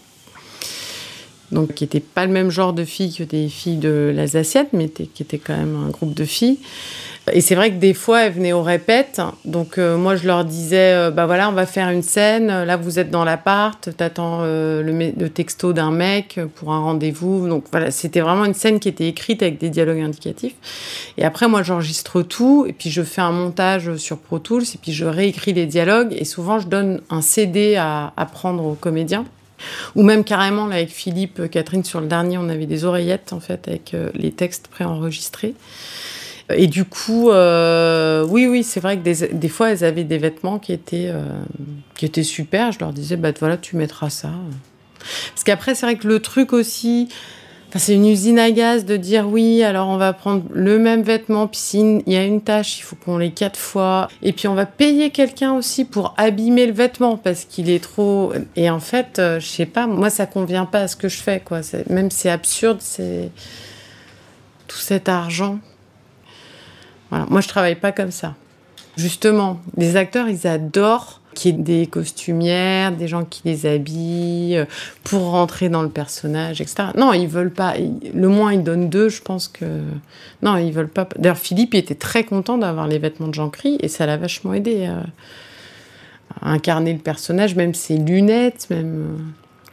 Donc 1.53 1.75
qui 1.75 1.85
n'était 1.85 2.01
pas 2.01 2.27
le 2.27 2.33
même 2.33 2.51
genre 2.51 2.73
de 2.73 2.85
filles 2.85 3.15
que 3.15 3.23
des 3.23 3.49
filles 3.49 3.77
de 3.77 4.13
l'Alsacienne, 4.15 4.67
mais 4.73 4.89
qui 4.89 5.23
était 5.23 5.39
quand 5.39 5.57
même 5.57 5.77
un 5.77 5.91
groupe 5.91 6.15
de 6.15 6.25
filles. 6.25 6.59
Et 7.33 7.41
c'est 7.41 7.57
vrai 7.57 7.71
que 7.71 7.77
des 7.77 7.93
fois, 7.93 8.23
elles 8.23 8.33
venaient 8.33 8.53
au 8.53 8.63
répète. 8.63 9.21
Donc, 9.45 9.79
euh, 9.79 9.97
moi, 9.97 10.15
je 10.15 10.27
leur 10.29 10.45
disais, 10.45 10.93
euh, 10.93 11.11
bah 11.11 11.27
voilà, 11.27 11.49
on 11.49 11.53
va 11.53 11.67
faire 11.67 11.91
une 11.91 12.03
scène. 12.03 12.47
Là, 12.47 12.77
vous 12.77 13.01
êtes 13.01 13.11
dans 13.11 13.25
l'appart. 13.25 13.89
T'attends 13.97 14.41
euh, 14.43 14.81
le, 14.81 14.93
le, 14.93 15.29
texto 15.29 15.73
d'un 15.73 15.91
mec 15.91 16.39
pour 16.55 16.73
un 16.73 16.79
rendez-vous. 16.79 17.49
Donc, 17.49 17.65
voilà, 17.73 17.91
c'était 17.91 18.21
vraiment 18.21 18.45
une 18.45 18.55
scène 18.55 18.79
qui 18.79 18.89
était 18.89 19.09
écrite 19.09 19.43
avec 19.43 19.59
des 19.59 19.71
dialogues 19.71 20.01
indicatifs. 20.01 20.55
Et 21.19 21.25
après, 21.25 21.49
moi, 21.49 21.65
j'enregistre 21.65 22.23
tout. 22.23 22.65
Et 22.69 22.73
puis, 22.73 22.91
je 22.91 23.03
fais 23.03 23.23
un 23.23 23.33
montage 23.33 23.97
sur 23.97 24.19
Pro 24.19 24.39
Tools. 24.39 24.63
Et 24.63 24.79
puis, 24.81 24.93
je 24.93 25.05
réécris 25.05 25.53
les 25.53 25.67
dialogues. 25.67 26.15
Et 26.17 26.25
souvent, 26.25 26.61
je 26.61 26.69
donne 26.69 27.01
un 27.11 27.23
CD 27.23 27.75
à, 27.75 28.13
à 28.17 28.27
prendre 28.27 28.65
aux 28.65 28.75
comédiens. 28.75 29.25
Ou 29.97 30.05
même 30.05 30.23
carrément, 30.23 30.69
là, 30.69 30.77
avec 30.77 30.91
Philippe, 30.91 31.51
Catherine, 31.51 31.83
sur 31.83 32.01
le 32.01 32.07
dernier, 32.07 32.39
on 32.39 32.49
avait 32.49 32.67
des 32.67 32.85
oreillettes, 32.85 33.33
en 33.33 33.41
fait, 33.41 33.67
avec 33.67 33.97
les 34.15 34.31
textes 34.31 34.69
préenregistrés. 34.69 35.55
Et 36.55 36.69
du 36.69 36.85
coup, 36.85 37.31
euh, 37.31 38.25
oui, 38.29 38.47
oui, 38.47 38.63
c'est 38.63 38.81
vrai 38.81 38.97
que 38.97 39.03
des, 39.03 39.29
des, 39.29 39.49
fois, 39.49 39.71
elles 39.71 39.85
avaient 39.85 40.05
des 40.05 40.19
vêtements 40.19 40.59
qui 40.59 40.73
étaient, 40.73 41.09
euh, 41.09 41.25
qui 41.97 42.05
étaient 42.05 42.23
super. 42.23 42.73
Je 42.73 42.79
leur 42.79 42.93
disais, 42.93 43.17
bah 43.17 43.33
voilà, 43.39 43.57
tu 43.57 43.77
mettras 43.77 44.11
ça. 44.11 44.31
Parce 45.31 45.45
qu'après, 45.45 45.75
c'est 45.75 45.87
vrai 45.87 45.97
que 45.97 46.07
le 46.07 46.21
truc 46.21 46.53
aussi, 46.53 47.09
c'est 47.75 47.95
une 47.95 48.07
usine 48.07 48.39
à 48.39 48.51
gaz 48.51 48.85
de 48.85 48.97
dire 48.97 49.29
oui, 49.29 49.63
alors 49.63 49.89
on 49.89 49.97
va 49.97 50.13
prendre 50.13 50.45
le 50.53 50.79
même 50.79 51.03
vêtement, 51.03 51.47
puis 51.47 51.59
s'il 51.59 52.03
y 52.07 52.17
a 52.17 52.25
une 52.25 52.41
tâche, 52.41 52.79
il 52.79 52.83
faut 52.83 52.97
qu'on 52.97 53.19
les 53.19 53.33
quatre 53.33 53.59
fois. 53.59 54.09
Et 54.23 54.33
puis 54.33 54.49
on 54.49 54.55
va 54.55 54.67
payer 54.67 55.11
quelqu'un 55.11 55.53
aussi 55.53 55.85
pour 55.85 56.15
abîmer 56.17 56.67
le 56.67 56.73
vêtement 56.73 57.17
parce 57.17 57.45
qu'il 57.45 57.69
est 57.71 57.83
trop. 57.83 58.33
Et 58.55 58.71
en 58.71 58.81
fait, 58.81 59.19
euh, 59.19 59.41
je 59.41 59.47
sais 59.47 59.67
pas, 59.67 59.87
moi 59.87 60.11
ça 60.11 60.27
convient 60.27 60.65
pas 60.65 60.83
à 60.83 60.89
ce 60.89 60.97
que 60.97 61.09
je 61.09 61.19
fais, 61.19 61.41
quoi. 61.41 61.61
Même 61.91 62.11
c'est 62.11 62.31
absurde, 62.31 62.79
c'est 62.81 63.31
tout 64.69 64.79
cet 64.79 65.09
argent. 65.09 65.59
Moi, 67.31 67.41
je 67.41 67.49
travaille 67.49 67.77
pas 67.77 67.93
comme 67.93 68.11
ça. 68.11 68.35
Justement, 68.97 69.61
les 69.77 69.97
acteurs, 69.97 70.29
ils 70.29 70.47
adorent 70.47 71.21
qu'il 71.35 71.57
y 71.57 71.61
ait 71.61 71.63
des 71.63 71.87
costumières, 71.87 72.93
des 72.93 73.07
gens 73.07 73.25
qui 73.25 73.43
les 73.45 73.67
habillent 73.67 74.65
pour 75.05 75.31
rentrer 75.31 75.69
dans 75.69 75.83
le 75.83 75.91
personnage, 75.91 76.61
etc. 76.61 76.89
Non, 76.97 77.13
ils 77.13 77.29
veulent 77.29 77.53
pas. 77.53 77.75
Le 78.15 78.29
moins 78.29 78.55
ils 78.55 78.65
donnent 78.65 78.89
deux, 78.89 79.11
je 79.11 79.21
pense 79.21 79.47
que 79.47 79.83
non, 80.43 80.57
ils 80.57 80.73
veulent 80.73 80.89
pas. 80.89 81.07
D'ailleurs, 81.19 81.37
Philippe 81.37 81.75
il 81.75 81.79
était 81.79 81.95
très 81.95 82.25
content 82.25 82.57
d'avoir 82.57 82.89
les 82.89 82.99
vêtements 82.99 83.29
de 83.29 83.35
Jean-Cri 83.35 83.77
et 83.81 83.89
ça 83.89 84.07
l'a 84.07 84.17
vachement 84.17 84.55
aidé 84.55 84.87
à, 84.87 85.05
à, 86.41 86.51
incarner 86.51 86.95
le 86.95 86.99
personnage, 86.99 87.55
même 87.55 87.75
ses 87.75 87.99
lunettes, 87.99 88.67
même. 88.71 89.19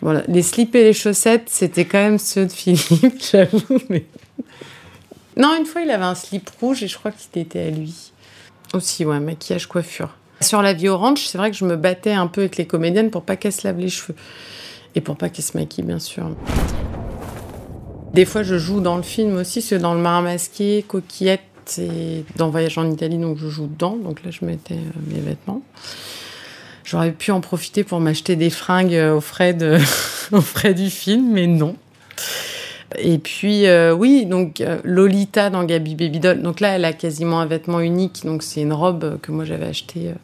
Voilà, 0.01 0.23
les 0.27 0.41
slips 0.41 0.75
et 0.75 0.83
les 0.83 0.91
chaussettes, 0.91 1.43
c'était 1.45 1.85
quand 1.85 1.97
même 1.97 2.19
ceux 2.19 2.45
de 2.45 2.51
Philippe, 2.51 3.23
j'avoue, 3.31 3.79
non, 5.37 5.55
une 5.57 5.65
fois, 5.65 5.81
il 5.81 5.91
avait 5.91 6.03
un 6.03 6.15
slip 6.15 6.49
rouge 6.59 6.83
et 6.83 6.87
je 6.87 6.97
crois 6.97 7.11
que 7.11 7.19
c'était 7.19 7.59
à 7.59 7.69
lui. 7.69 8.11
Aussi, 8.73 9.05
ouais, 9.05 9.19
maquillage, 9.19 9.67
coiffure. 9.67 10.09
Sur 10.41 10.61
la 10.61 10.73
vie 10.73 10.89
orange, 10.89 11.25
c'est 11.25 11.37
vrai 11.37 11.51
que 11.51 11.57
je 11.57 11.65
me 11.65 11.75
battais 11.75 12.11
un 12.11 12.27
peu 12.27 12.41
avec 12.41 12.57
les 12.57 12.67
comédiennes 12.67 13.11
pour 13.11 13.23
pas 13.23 13.35
qu'elles 13.35 13.53
se 13.53 13.65
lavent 13.65 13.79
les 13.79 13.89
cheveux. 13.89 14.15
Et 14.95 15.01
pour 15.01 15.15
pas 15.17 15.29
qu'elles 15.29 15.45
se 15.45 15.57
maquillent, 15.57 15.83
bien 15.83 15.99
sûr. 15.99 16.29
Des 18.13 18.25
fois, 18.25 18.43
je 18.43 18.57
joue 18.57 18.79
dans 18.79 18.97
le 18.97 19.03
film 19.03 19.37
aussi, 19.37 19.61
c'est 19.61 19.79
dans 19.79 19.95
Le 19.95 20.01
Marin 20.01 20.21
Masqué, 20.21 20.85
Coquillette 20.87 21.41
et 21.79 22.25
dans 22.35 22.49
Voyage 22.49 22.77
en 22.77 22.91
Italie, 22.91 23.17
donc 23.17 23.37
je 23.37 23.47
joue 23.47 23.67
dedans. 23.67 23.95
Donc 23.95 24.23
là, 24.23 24.31
je 24.31 24.45
mettais 24.45 24.75
euh, 24.75 24.99
mes 25.07 25.19
vêtements. 25.19 25.63
J'aurais 26.83 27.11
pu 27.11 27.31
en 27.31 27.41
profiter 27.41 27.83
pour 27.83 27.99
m'acheter 27.99 28.35
des 28.35 28.49
fringues 28.49 28.93
euh, 28.93 29.15
aux 29.15 29.21
frais, 30.41 30.73
du 30.73 30.89
film, 30.89 31.31
mais 31.31 31.47
non. 31.47 31.75
Et 32.97 33.17
puis, 33.17 33.67
euh, 33.67 33.93
oui, 33.93 34.25
donc 34.25 34.61
euh, 34.61 34.79
Lolita 34.83 35.49
dans 35.49 35.63
Gabi 35.63 35.95
Baby 35.95 36.19
Doll. 36.19 36.41
Donc 36.41 36.59
là, 36.59 36.75
elle 36.75 36.85
a 36.85 36.93
quasiment 36.93 37.39
un 37.39 37.45
vêtement 37.45 37.79
unique. 37.79 38.21
Donc 38.25 38.43
c'est 38.43 38.61
une 38.61 38.73
robe 38.73 39.19
que 39.21 39.31
moi 39.31 39.45
j'avais 39.45 39.65
achetée, 39.65 40.09
euh, 40.09 40.15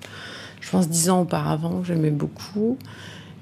je 0.61 0.69
pense, 0.69 0.89
dix 0.89 1.09
ans 1.09 1.21
auparavant. 1.21 1.83
J'aimais 1.83 2.11
beaucoup. 2.11 2.77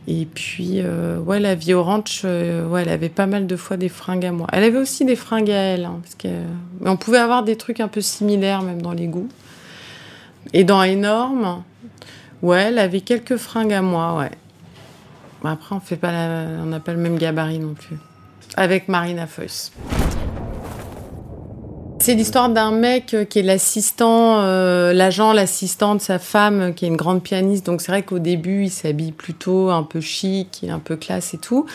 Et 0.08 0.26
puis, 0.26 0.76
euh, 0.78 1.20
ouais, 1.20 1.40
la 1.40 1.54
vie 1.54 1.74
orange, 1.74 2.22
euh, 2.24 2.66
ouais, 2.68 2.84
elle 2.84 2.90
avait 2.90 3.10
pas 3.10 3.26
mal 3.26 3.46
de 3.46 3.56
fois 3.58 3.76
des 3.76 3.90
fringues 3.90 4.26
à 4.26 4.32
moi. 4.32 4.48
Elle 4.54 4.64
avait 4.64 4.78
aussi 4.78 5.04
des 5.04 5.18
fringues 5.18 5.52
à 5.52 5.56
elle. 5.58 5.84
Hein, 5.84 6.00
parce 6.02 6.16
mais 6.80 6.90
on 6.90 6.96
pouvait 6.96 7.18
avoir 7.18 7.44
des 7.44 7.58
trucs 7.58 7.82
un 7.82 7.90
peu 7.90 8.00
similaires, 8.00 8.62
même 8.62 8.82
dans 8.82 8.94
les 8.94 9.08
goûts. 9.08 9.28
Et 10.54 10.64
dans 10.64 10.82
Énorme, 10.82 11.64
ouais, 12.42 12.68
elle 12.70 12.80
avait 12.80 13.02
quelques 13.02 13.36
fringues 13.36 13.74
à 13.74 13.82
moi, 13.82 14.18
ouais. 14.18 14.32
Après, 15.44 15.76
on 15.76 15.80
fait 15.82 15.98
pas 15.98 16.12
n'a 16.12 16.80
pas 16.80 16.94
le 16.94 17.00
même 17.00 17.18
gabarit 17.18 17.60
non 17.60 17.74
plus 17.74 17.98
avec 18.56 18.88
Marina 18.88 19.28
Foïs. 19.28 19.72
C'est 22.00 22.14
l'histoire 22.14 22.50
d'un 22.50 22.72
mec 22.72 23.16
qui 23.30 23.40
est 23.40 23.44
l'assistant, 23.44 24.40
euh, 24.42 24.94
l'agent, 24.94 25.34
l'assistant 25.34 25.96
de 25.96 26.00
sa 26.00 26.20
femme, 26.20 26.74
qui 26.74 26.86
est 26.86 26.88
une 26.88 26.96
grande 26.96 27.24
pianiste. 27.24 27.66
Donc 27.66 27.82
c'est 27.82 27.92
vrai 27.92 28.04
qu'au 28.04 28.20
début, 28.20 28.66
il 28.66 28.70
s'habille 28.70 29.12
plutôt 29.12 29.72
un 29.72 29.84
peu 29.84 30.00
chic, 30.00 30.66
un 30.70 30.80
peu 30.80 30.96
classe 30.96 31.34
et 31.34 31.38
tout. 31.38 31.66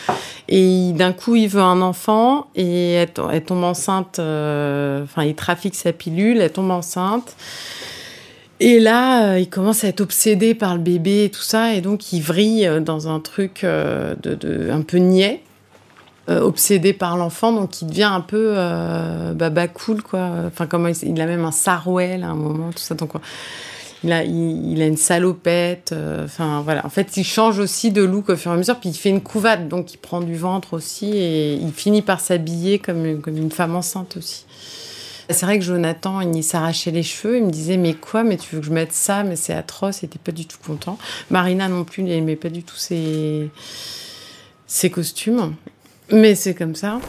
Et 0.47 0.91
d'un 0.93 1.11
coup, 1.11 1.35
il 1.35 1.49
veut 1.49 1.61
un 1.61 1.81
enfant 1.81 2.47
et 2.55 2.93
elle, 2.93 3.43
tombe 3.43 3.63
enceinte. 3.63 4.17
Euh, 4.19 5.03
enfin, 5.03 5.23
il 5.23 5.35
trafique 5.35 5.75
sa 5.75 5.91
pilule, 5.91 6.41
elle 6.41 6.51
tombe 6.51 6.71
enceinte. 6.71 7.35
Et 8.59 8.79
là, 8.79 9.33
euh, 9.33 9.39
il 9.39 9.49
commence 9.49 9.83
à 9.83 9.89
être 9.89 10.01
obsédé 10.01 10.55
par 10.55 10.73
le 10.73 10.81
bébé 10.81 11.25
et 11.25 11.29
tout 11.29 11.41
ça, 11.41 11.73
et 11.73 11.81
donc 11.81 12.13
il 12.13 12.21
vrille 12.21 12.69
dans 12.81 13.09
un 13.09 13.19
truc 13.19 13.63
euh, 13.63 14.15
de, 14.23 14.35
de, 14.35 14.71
un 14.71 14.81
peu 14.81 14.97
niais. 14.97 15.41
Euh, 16.29 16.39
obsédé 16.39 16.93
par 16.93 17.17
l'enfant, 17.17 17.51
donc 17.51 17.81
il 17.81 17.87
devient 17.89 18.03
un 18.03 18.21
peu 18.21 18.53
euh, 18.55 19.33
baba 19.33 19.67
cool, 19.67 20.01
quoi. 20.01 20.31
Enfin, 20.47 20.67
comment 20.67 20.87
il, 20.87 21.19
a 21.19 21.25
même 21.25 21.43
un 21.43 21.51
sarouel 21.51 22.23
à 22.23 22.27
un 22.27 22.35
moment, 22.35 22.71
tout 22.71 22.79
ça. 22.79 22.95
Donc, 22.95 23.11
il 24.05 24.11
a, 24.13 24.23
il, 24.23 24.81
a 24.81 24.85
une 24.85 24.95
salopette. 24.95 25.91
Euh, 25.91 26.23
enfin, 26.23 26.61
voilà. 26.61 26.85
En 26.85 26.89
fait, 26.89 27.17
il 27.17 27.25
change 27.25 27.59
aussi 27.59 27.91
de 27.91 28.01
look 28.01 28.29
au 28.29 28.37
fur 28.37 28.51
et 28.51 28.53
à 28.53 28.57
mesure, 28.57 28.79
puis 28.79 28.89
il 28.89 28.95
fait 28.95 29.09
une 29.09 29.19
couvade, 29.19 29.67
donc 29.67 29.93
il 29.93 29.97
prend 29.97 30.21
du 30.21 30.37
ventre 30.37 30.75
aussi, 30.75 31.11
et 31.11 31.55
il 31.55 31.73
finit 31.73 32.01
par 32.01 32.21
s'habiller 32.21 32.79
comme, 32.79 33.21
comme 33.21 33.35
une 33.35 33.51
femme 33.51 33.75
enceinte 33.75 34.15
aussi. 34.15 34.45
C'est 35.29 35.45
vrai 35.45 35.59
que 35.59 35.65
Jonathan, 35.65 36.21
il 36.21 36.43
s'arrachait 36.43 36.91
les 36.91 37.03
cheveux, 37.03 37.37
il 37.37 37.45
me 37.45 37.51
disait 37.51 37.77
mais 37.77 37.95
quoi, 37.95 38.23
mais 38.23 38.37
tu 38.37 38.55
veux 38.55 38.61
que 38.61 38.67
je 38.67 38.73
mette 38.73 38.93
ça, 38.93 39.23
mais 39.23 39.35
c'est 39.35 39.53
atroce, 39.53 40.01
il 40.03 40.05
était 40.05 40.19
pas 40.19 40.31
du 40.33 40.45
tout 40.45 40.57
content. 40.65 40.97
Marina 41.29 41.67
non 41.67 41.83
plus, 41.83 42.03
n'aimait 42.03 42.37
pas 42.37 42.49
du 42.49 42.63
tout 42.63 42.75
ses, 42.75 43.49
ses 44.67 44.89
costumes. 44.89 45.55
Mais 46.11 46.35
c'est 46.35 46.53
comme 46.53 46.75
ça. 46.75 46.99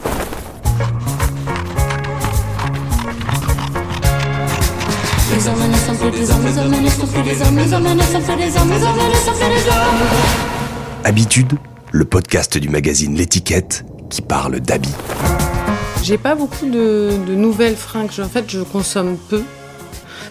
Habitude, 11.03 11.53
le 11.91 12.05
podcast 12.05 12.57
du 12.57 12.69
magazine 12.69 13.15
L'étiquette 13.15 13.85
qui 14.09 14.21
parle 14.21 14.59
d'habits. 14.59 14.89
J'ai 16.03 16.17
pas 16.17 16.35
beaucoup 16.35 16.65
de, 16.65 17.11
de, 17.27 17.35
nouvelles 17.35 17.75
fringues. 17.75 18.11
En 18.19 18.29
fait, 18.29 18.45
je 18.47 18.61
consomme 18.61 19.17
peu. 19.29 19.43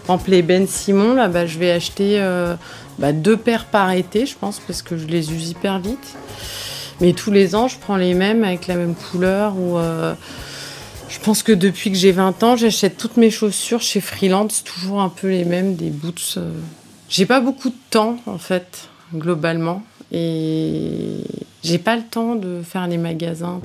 En 0.07 0.17
exemple, 0.17 0.31
les 0.31 0.41
Ben 0.41 0.67
Simon, 0.67 1.13
là, 1.13 1.27
bah, 1.27 1.45
je 1.45 1.59
vais 1.59 1.71
acheter 1.71 2.19
euh, 2.19 2.55
bah, 2.99 3.11
deux 3.11 3.37
paires 3.37 3.65
par 3.65 3.91
été, 3.91 4.25
je 4.25 4.35
pense, 4.35 4.59
parce 4.59 4.81
que 4.81 4.97
je 4.97 5.05
les 5.05 5.33
use 5.33 5.49
hyper 5.49 5.79
vite. 5.79 6.15
Mais 7.01 7.13
tous 7.13 7.31
les 7.31 7.55
ans, 7.55 7.67
je 7.67 7.77
prends 7.77 7.97
les 7.97 8.13
mêmes 8.13 8.43
avec 8.43 8.67
la 8.67 8.75
même 8.75 8.95
couleur. 8.95 9.57
Ou 9.57 9.77
euh, 9.77 10.13
je 11.09 11.19
pense 11.19 11.43
que 11.43 11.51
depuis 11.51 11.91
que 11.91 11.97
j'ai 11.97 12.11
20 12.11 12.43
ans, 12.43 12.55
j'achète 12.55 12.97
toutes 12.97 13.17
mes 13.17 13.29
chaussures 13.29 13.81
chez 13.81 13.99
Freelance, 13.99 14.63
toujours 14.63 15.01
un 15.01 15.09
peu 15.09 15.27
les 15.27 15.45
mêmes, 15.45 15.75
des 15.75 15.89
boots. 15.89 16.35
Euh. 16.37 16.51
J'ai 17.09 17.25
pas 17.25 17.41
beaucoup 17.41 17.69
de 17.69 17.75
temps 17.89 18.17
en 18.25 18.37
fait, 18.37 18.89
globalement, 19.13 19.83
et 20.11 21.21
j'ai 21.63 21.77
pas 21.77 21.95
le 21.97 22.03
temps 22.03 22.35
de 22.35 22.61
faire 22.63 22.87
les 22.87 22.97
magasins. 22.97 23.59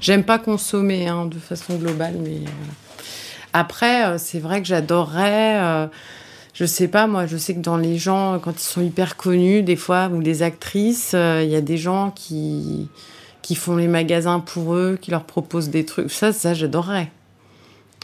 J'aime 0.00 0.24
pas 0.24 0.38
consommer 0.38 1.08
hein, 1.08 1.26
de 1.26 1.38
façon 1.38 1.76
globale, 1.76 2.14
mais 2.22 2.38
voilà. 2.38 2.72
Après, 3.52 4.06
euh, 4.06 4.18
c'est 4.18 4.40
vrai 4.40 4.60
que 4.60 4.68
j'adorerais. 4.68 5.88
Je 6.58 6.64
sais 6.64 6.88
pas, 6.88 7.06
moi, 7.06 7.24
je 7.26 7.36
sais 7.36 7.54
que 7.54 7.60
dans 7.60 7.76
les 7.76 7.98
gens, 7.98 8.40
quand 8.40 8.50
ils 8.50 8.66
sont 8.66 8.80
hyper 8.80 9.16
connus, 9.16 9.62
des 9.62 9.76
fois, 9.76 10.08
ou 10.08 10.20
des 10.24 10.42
actrices, 10.42 11.10
il 11.12 11.16
euh, 11.16 11.44
y 11.44 11.54
a 11.54 11.60
des 11.60 11.76
gens 11.76 12.10
qui, 12.10 12.88
qui 13.42 13.54
font 13.54 13.76
les 13.76 13.86
magasins 13.86 14.40
pour 14.40 14.74
eux, 14.74 14.98
qui 15.00 15.12
leur 15.12 15.22
proposent 15.22 15.68
des 15.68 15.84
trucs. 15.84 16.10
Ça, 16.10 16.32
ça, 16.32 16.54
j'adorerais. 16.54 17.12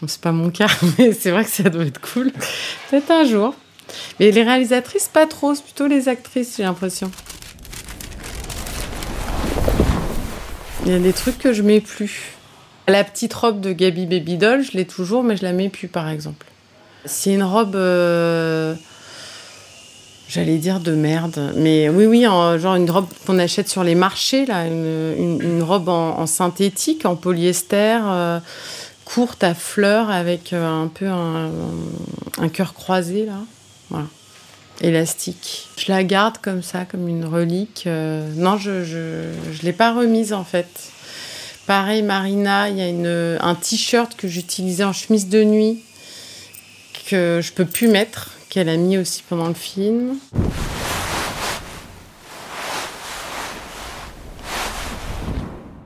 C'est 0.07 0.21
pas 0.21 0.31
mon 0.31 0.51
cas, 0.51 0.69
mais 0.99 1.13
c'est 1.13 1.33
vrai 1.33 1.43
que 1.43 1.51
ça 1.51 1.69
doit 1.69 1.83
être 1.83 2.01
cool. 2.01 2.31
Peut-être 2.91 3.11
un 3.11 3.25
jour. 3.25 3.57
Mais 4.21 4.31
les 4.31 4.45
réalisatrices, 4.45 5.09
pas 5.09 5.27
trop, 5.27 5.57
c'est 5.57 5.65
plutôt 5.65 5.89
les 5.89 6.09
actrices, 6.09 6.57
j'ai 6.57 6.63
l'impression. 6.63 7.11
Il 10.87 10.93
y 10.93 10.95
a 10.95 11.01
des 11.01 11.13
trucs 11.13 11.39
que 11.39 11.53
je 11.53 11.63
mets 11.63 11.81
plus. 11.81 12.37
La 12.87 13.03
petite 13.03 13.35
robe 13.35 13.61
de 13.61 13.73
Gabi 13.73 14.07
Baby 14.07 14.37
Doll, 14.37 14.63
je 14.63 14.77
l'ai 14.77 14.85
toujours, 14.85 15.25
mais 15.25 15.37
je 15.37 15.43
la 15.43 15.53
mets 15.53 15.71
plus, 15.71 15.89
par 15.89 16.09
exemple. 16.09 16.47
C'est 17.05 17.33
une 17.33 17.43
robe. 17.43 17.77
Euh... 17.77 18.75
J'allais 20.27 20.57
dire 20.57 20.81
de 20.81 20.93
merde, 20.93 21.53
mais 21.57 21.89
oui, 21.89 22.07
oui, 22.07 22.23
genre 22.23 22.75
une 22.75 22.91
robe 22.91 23.07
qu'on 23.27 23.39
achète 23.39 23.69
sur 23.69 23.85
les 23.85 23.95
marchés, 23.95 24.47
là, 24.47 24.67
une, 24.67 25.63
robe 25.63 25.89
en, 25.91 26.27
synthétique, 26.27 27.05
en 27.05 27.15
polyester, 27.15 28.01
euh, 28.03 28.41
courte 29.05 29.45
à 29.45 29.55
fleurs 29.55 30.11
avec 30.11 30.53
euh, 30.53 30.67
un 30.67 30.89
peu 30.89 31.07
un, 31.07 32.49
cœur 32.49 32.73
croisé, 32.73 33.27
là. 33.27 33.39
Voilà. 33.91 34.07
Élastique. 34.81 35.69
Je 35.77 35.93
la 35.93 36.03
garde 36.03 36.39
comme 36.39 36.63
ça, 36.63 36.85
comme 36.85 37.07
une 37.07 37.27
relique. 37.27 37.87
Non, 37.87 38.57
je 38.57 38.71
ne 38.71 39.63
l'ai 39.63 39.73
pas 39.73 39.93
remise 39.93 40.33
en 40.33 40.43
fait. 40.43 40.91
Pareil, 41.67 42.03
Marina, 42.03 42.71
il 42.71 42.79
y 42.79 42.83
a 42.83 43.45
un 43.47 43.55
t-shirt 43.55 44.17
que 44.17 44.27
j'utilisais 44.27 44.85
en 44.85 44.93
chemise 44.93 45.29
de 45.29 45.45
nuit 45.45 45.81
que 47.07 47.41
je 47.43 47.53
peux 47.53 47.65
plus 47.65 47.89
mettre 47.89 48.31
qu'elle 48.49 48.69
a 48.69 48.77
mis 48.77 48.99
aussi 48.99 49.23
pendant 49.29 49.49
le 49.49 49.55
film. 49.55 50.17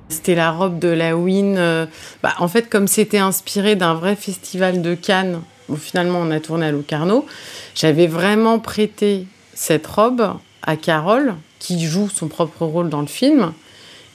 C'était 0.09 0.35
la 0.35 0.51
robe 0.51 0.79
de 0.79 0.89
la 0.89 1.17
Win. 1.17 1.57
Euh, 1.57 1.87
bah, 2.23 2.35
en 2.39 2.49
fait, 2.49 2.69
comme 2.69 2.87
c'était 2.87 3.19
inspiré 3.19 3.77
d'un 3.77 3.95
vrai 3.95 4.17
festival 4.17 4.83
de 4.83 4.95
Cannes, 4.95 5.41
où 5.69 5.77
finalement 5.77 6.19
on 6.21 6.31
a 6.31 6.41
tourné 6.41 6.67
à 6.67 6.73
Locarno, 6.73 7.27
j'avais 7.75 8.07
vraiment 8.07 8.59
prêté 8.59 9.27
cette 9.55 9.87
robe 9.87 10.35
à 10.63 10.77
Carole, 10.77 11.35
qui 11.59 11.85
joue 11.87 12.09
son 12.09 12.29
propre 12.29 12.65
rôle 12.65 12.91
dans 12.91 13.01
le 13.01 13.07
film. 13.07 13.53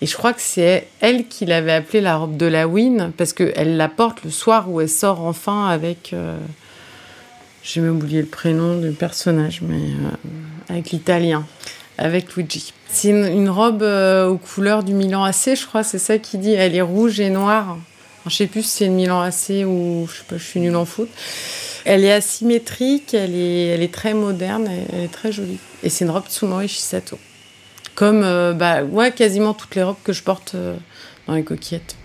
Et 0.01 0.05
je 0.05 0.15
crois 0.15 0.33
que 0.33 0.41
c'est 0.41 0.87
elle 0.99 1.27
qui 1.27 1.45
l'avait 1.45 1.73
appelée 1.73 2.01
la 2.01 2.17
robe 2.17 2.37
de 2.37 2.45
la 2.45 2.67
Win, 2.67 3.11
parce 3.17 3.33
qu'elle 3.33 3.77
la 3.77 3.89
porte 3.89 4.23
le 4.23 4.31
soir 4.31 4.69
où 4.69 4.81
elle 4.81 4.89
sort 4.89 5.21
enfin 5.21 5.67
avec. 5.67 6.11
Euh, 6.13 6.37
j'ai 7.63 7.79
même 7.79 7.95
oublié 7.95 8.21
le 8.21 8.27
prénom 8.27 8.77
du 8.77 8.91
personnage, 8.91 9.61
mais 9.61 9.77
euh, 9.77 10.09
avec 10.69 10.91
l'italien, 10.91 11.45
avec 11.97 12.35
Luigi. 12.35 12.73
C'est 12.89 13.09
une, 13.09 13.49
robe 13.49 13.81
euh, 13.81 14.27
aux 14.27 14.37
couleurs 14.37 14.83
du 14.83 14.93
Milan 14.93 15.23
AC, 15.23 15.55
je 15.55 15.65
crois, 15.65 15.83
c'est 15.83 15.97
ça 15.97 16.17
qui 16.17 16.37
dit. 16.37 16.51
Elle 16.51 16.75
est 16.75 16.81
rouge 16.81 17.19
et 17.19 17.29
noire. 17.29 17.77
Je 18.27 18.35
sais 18.35 18.47
plus 18.47 18.63
si 18.63 18.69
c'est 18.69 18.85
une 18.85 18.95
Milan 18.95 19.21
AC 19.21 19.65
ou 19.65 20.07
je 20.07 20.17
sais 20.17 20.23
pas, 20.27 20.37
je 20.37 20.43
suis 20.43 20.59
nulle 20.59 20.75
en 20.75 20.85
foot. 20.85 21.09
Elle 21.85 22.05
est 22.05 22.11
asymétrique, 22.11 23.13
elle 23.13 23.35
est, 23.35 23.67
elle 23.67 23.81
est 23.81 23.93
très 23.93 24.13
moderne, 24.13 24.69
elle, 24.91 25.05
est 25.05 25.11
très 25.11 25.31
jolie. 25.31 25.57
Et 25.81 25.89
c'est 25.89 26.05
une 26.05 26.11
robe 26.11 26.27
Tsunori 26.27 26.67
Shisato. 26.67 27.17
Comme 27.95 28.23
euh, 28.23 28.53
bah, 28.53 28.83
ouais, 28.83 29.11
quasiment 29.11 29.53
toutes 29.53 29.75
les 29.75 29.83
robes 29.83 29.97
que 30.03 30.13
je 30.13 30.23
porte 30.23 30.55
dans 31.27 31.33
les 31.33 31.43
coquillettes. 31.43 31.95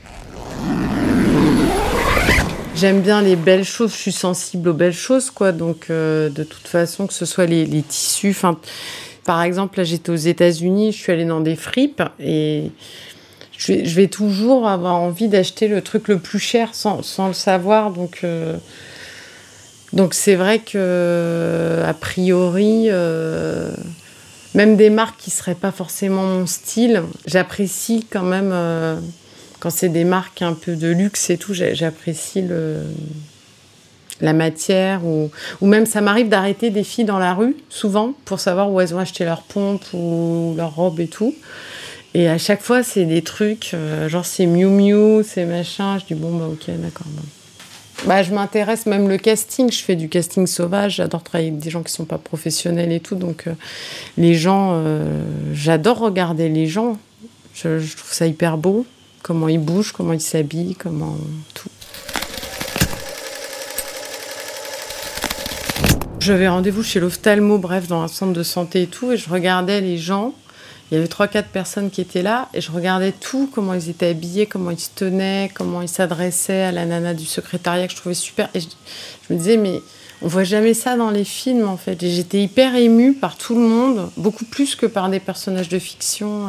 J'aime 2.78 3.00
bien 3.00 3.22
les 3.22 3.34
belles 3.34 3.64
choses, 3.64 3.90
je 3.90 3.96
suis 3.96 4.12
sensible 4.12 4.68
aux 4.68 4.72
belles 4.72 4.92
choses, 4.92 5.32
quoi. 5.32 5.50
Donc, 5.50 5.86
euh, 5.90 6.28
de 6.28 6.44
toute 6.44 6.68
façon, 6.68 7.08
que 7.08 7.12
ce 7.12 7.24
soit 7.24 7.46
les, 7.46 7.66
tissus. 7.82 8.36
par 9.24 9.42
exemple, 9.42 9.78
là, 9.78 9.84
j'étais 9.84 10.10
aux 10.10 10.14
États-Unis, 10.14 10.92
je 10.92 10.96
suis 10.96 11.10
allée 11.10 11.24
dans 11.24 11.40
des 11.40 11.56
fripes 11.56 12.04
et 12.20 12.70
je 13.56 13.72
vais, 13.72 14.06
toujours 14.06 14.68
avoir 14.68 14.94
envie 14.94 15.26
d'acheter 15.26 15.66
le 15.66 15.82
truc 15.82 16.06
le 16.06 16.20
plus 16.20 16.38
cher 16.38 16.72
sans, 16.72 17.00
le 17.26 17.32
savoir. 17.32 17.90
Donc, 17.90 18.20
euh, 18.22 18.56
donc 19.92 20.14
c'est 20.14 20.36
vrai 20.36 20.60
que, 20.60 21.82
a 21.84 21.94
priori, 21.94 22.84
euh, 22.90 23.72
même 24.54 24.76
des 24.76 24.90
marques 24.90 25.18
qui 25.18 25.32
seraient 25.32 25.56
pas 25.56 25.72
forcément 25.72 26.22
mon 26.22 26.46
style, 26.46 27.02
j'apprécie 27.26 28.06
quand 28.08 28.22
même 28.22 28.52
quand 29.60 29.70
c'est 29.70 29.88
des 29.88 30.04
marques 30.04 30.42
un 30.42 30.54
peu 30.54 30.76
de 30.76 30.88
luxe 30.88 31.30
et 31.30 31.36
tout, 31.36 31.54
j'apprécie 31.54 32.44
la 34.20 34.32
matière 34.32 35.04
ou, 35.04 35.30
même 35.62 35.86
ça 35.86 36.00
m'arrive 36.00 36.28
d'arrêter 36.28 36.70
des 36.70 36.84
filles 36.84 37.04
dans 37.04 37.18
la 37.18 37.34
rue 37.34 37.56
souvent 37.68 38.14
pour 38.24 38.40
savoir 38.40 38.70
où 38.70 38.80
elles 38.80 38.94
ont 38.94 38.98
acheté 38.98 39.24
leur 39.24 39.42
pompe 39.42 39.84
ou 39.92 40.54
leur 40.56 40.74
robe 40.74 41.00
et 41.00 41.08
tout. 41.08 41.34
Et 42.14 42.28
à 42.28 42.38
chaque 42.38 42.62
fois, 42.62 42.82
c'est 42.82 43.04
des 43.04 43.22
trucs, 43.22 43.72
euh, 43.74 44.08
genre 44.08 44.24
c'est 44.24 44.46
Miu 44.46 44.66
Miu, 44.66 45.22
c'est 45.22 45.44
machin. 45.44 45.98
Je 45.98 46.06
dis 46.06 46.14
bon, 46.14 46.36
bah 46.36 46.46
ok, 46.50 46.64
d'accord. 46.78 47.06
Bah, 48.06 48.22
je 48.22 48.32
m'intéresse 48.32 48.86
même 48.86 49.08
le 49.08 49.18
casting, 49.18 49.70
je 49.70 49.82
fais 49.82 49.94
du 49.94 50.08
casting 50.08 50.46
sauvage, 50.46 50.96
j'adore 50.96 51.22
travailler 51.22 51.50
avec 51.50 51.60
des 51.60 51.68
gens 51.68 51.82
qui 51.82 51.92
sont 51.92 52.06
pas 52.06 52.16
professionnels 52.16 52.92
et 52.92 53.00
tout. 53.00 53.14
Donc 53.14 53.46
euh, 53.46 53.52
les 54.16 54.34
gens, 54.34 54.70
euh, 54.72 55.22
j'adore 55.52 55.98
regarder 55.98 56.48
les 56.48 56.66
gens, 56.66 56.96
je 57.54 57.94
trouve 57.96 58.12
ça 58.12 58.26
hyper 58.26 58.56
beau 58.56 58.86
comment 59.22 59.48
il 59.48 59.58
bouge, 59.58 59.92
comment 59.92 60.12
il 60.12 60.20
s'habille, 60.20 60.74
comment 60.74 61.16
tout. 61.54 61.68
J'avais 66.20 66.48
rendez-vous 66.48 66.82
chez 66.82 67.00
l'ophtalmo, 67.00 67.58
bref, 67.58 67.86
dans 67.86 68.02
un 68.02 68.08
centre 68.08 68.32
de 68.32 68.42
santé 68.42 68.82
et 68.82 68.86
tout, 68.86 69.12
et 69.12 69.16
je 69.16 69.30
regardais 69.30 69.80
les 69.80 69.96
gens. 69.96 70.34
Il 70.90 70.94
y 70.94 70.98
avait 70.98 71.06
trois, 71.06 71.28
quatre 71.28 71.48
personnes 71.48 71.90
qui 71.90 72.00
étaient 72.00 72.22
là, 72.22 72.48
et 72.54 72.60
je 72.60 72.72
regardais 72.72 73.12
tout, 73.12 73.48
comment 73.54 73.74
ils 73.74 73.88
étaient 73.88 74.08
habillés, 74.08 74.46
comment 74.46 74.70
ils 74.70 74.80
se 74.80 74.90
tenaient, 74.94 75.50
comment 75.54 75.80
ils 75.80 75.88
s'adressaient 75.88 76.64
à 76.64 76.72
la 76.72 76.86
nana 76.86 77.14
du 77.14 77.24
secrétariat, 77.24 77.86
que 77.86 77.92
je 77.92 77.98
trouvais 77.98 78.14
super. 78.14 78.48
Et 78.54 78.60
je, 78.60 78.66
me 79.30 79.38
disais, 79.38 79.56
mais 79.56 79.80
on 80.20 80.28
voit 80.28 80.44
jamais 80.44 80.74
ça 80.74 80.96
dans 80.96 81.10
les 81.10 81.24
films, 81.24 81.68
en 81.68 81.76
fait. 81.76 82.02
Et 82.02 82.10
j'étais 82.10 82.42
hyper 82.42 82.74
émue 82.74 83.14
par 83.14 83.36
tout 83.36 83.54
le 83.54 83.66
monde, 83.66 84.10
beaucoup 84.16 84.44
plus 84.44 84.74
que 84.74 84.86
par 84.86 85.08
des 85.10 85.20
personnages 85.20 85.68
de 85.68 85.78
fiction. 85.78 86.48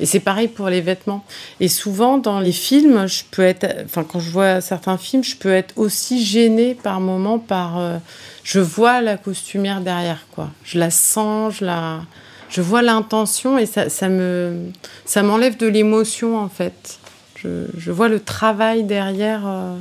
Et 0.00 0.06
c'est 0.06 0.20
pareil 0.20 0.48
pour 0.48 0.68
les 0.68 0.80
vêtements. 0.80 1.24
Et 1.60 1.68
souvent, 1.68 2.18
dans 2.18 2.40
les 2.40 2.52
films, 2.52 3.06
je 3.06 3.22
peux 3.30 3.42
être, 3.42 3.66
enfin, 3.84 4.04
quand 4.04 4.20
je 4.20 4.30
vois 4.30 4.60
certains 4.60 4.98
films, 4.98 5.24
je 5.24 5.36
peux 5.36 5.52
être 5.52 5.72
aussi 5.76 6.24
gênée 6.24 6.74
par 6.74 7.00
moments 7.00 7.38
par. 7.38 7.78
Euh, 7.78 7.98
je 8.44 8.60
vois 8.60 9.00
la 9.00 9.16
costumière 9.16 9.80
derrière, 9.80 10.26
quoi. 10.32 10.50
Je 10.64 10.78
la 10.78 10.90
sens, 10.90 11.56
je 11.58 11.64
la. 11.64 12.02
Je 12.48 12.60
vois 12.60 12.80
l'intention 12.80 13.58
et 13.58 13.66
ça, 13.66 14.08
me, 14.08 14.70
ça 15.04 15.24
m'enlève 15.24 15.56
de 15.56 15.66
l'émotion 15.66 16.38
en 16.38 16.48
fait. 16.48 17.00
Je, 17.34 17.66
je, 17.76 17.90
vois 17.90 18.08
le 18.08 18.20
travail 18.20 18.84
derrière. 18.84 19.42
Euh, 19.44 19.76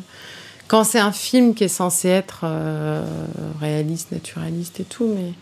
quand 0.68 0.84
c'est 0.84 1.00
un 1.00 1.12
film 1.12 1.54
qui 1.54 1.64
est 1.64 1.70
censé 1.70 2.10
être 2.10 2.42
euh, 2.44 3.04
réaliste, 3.62 4.12
naturaliste 4.12 4.80
et 4.80 4.84
tout, 4.84 5.06
mais 5.06 5.34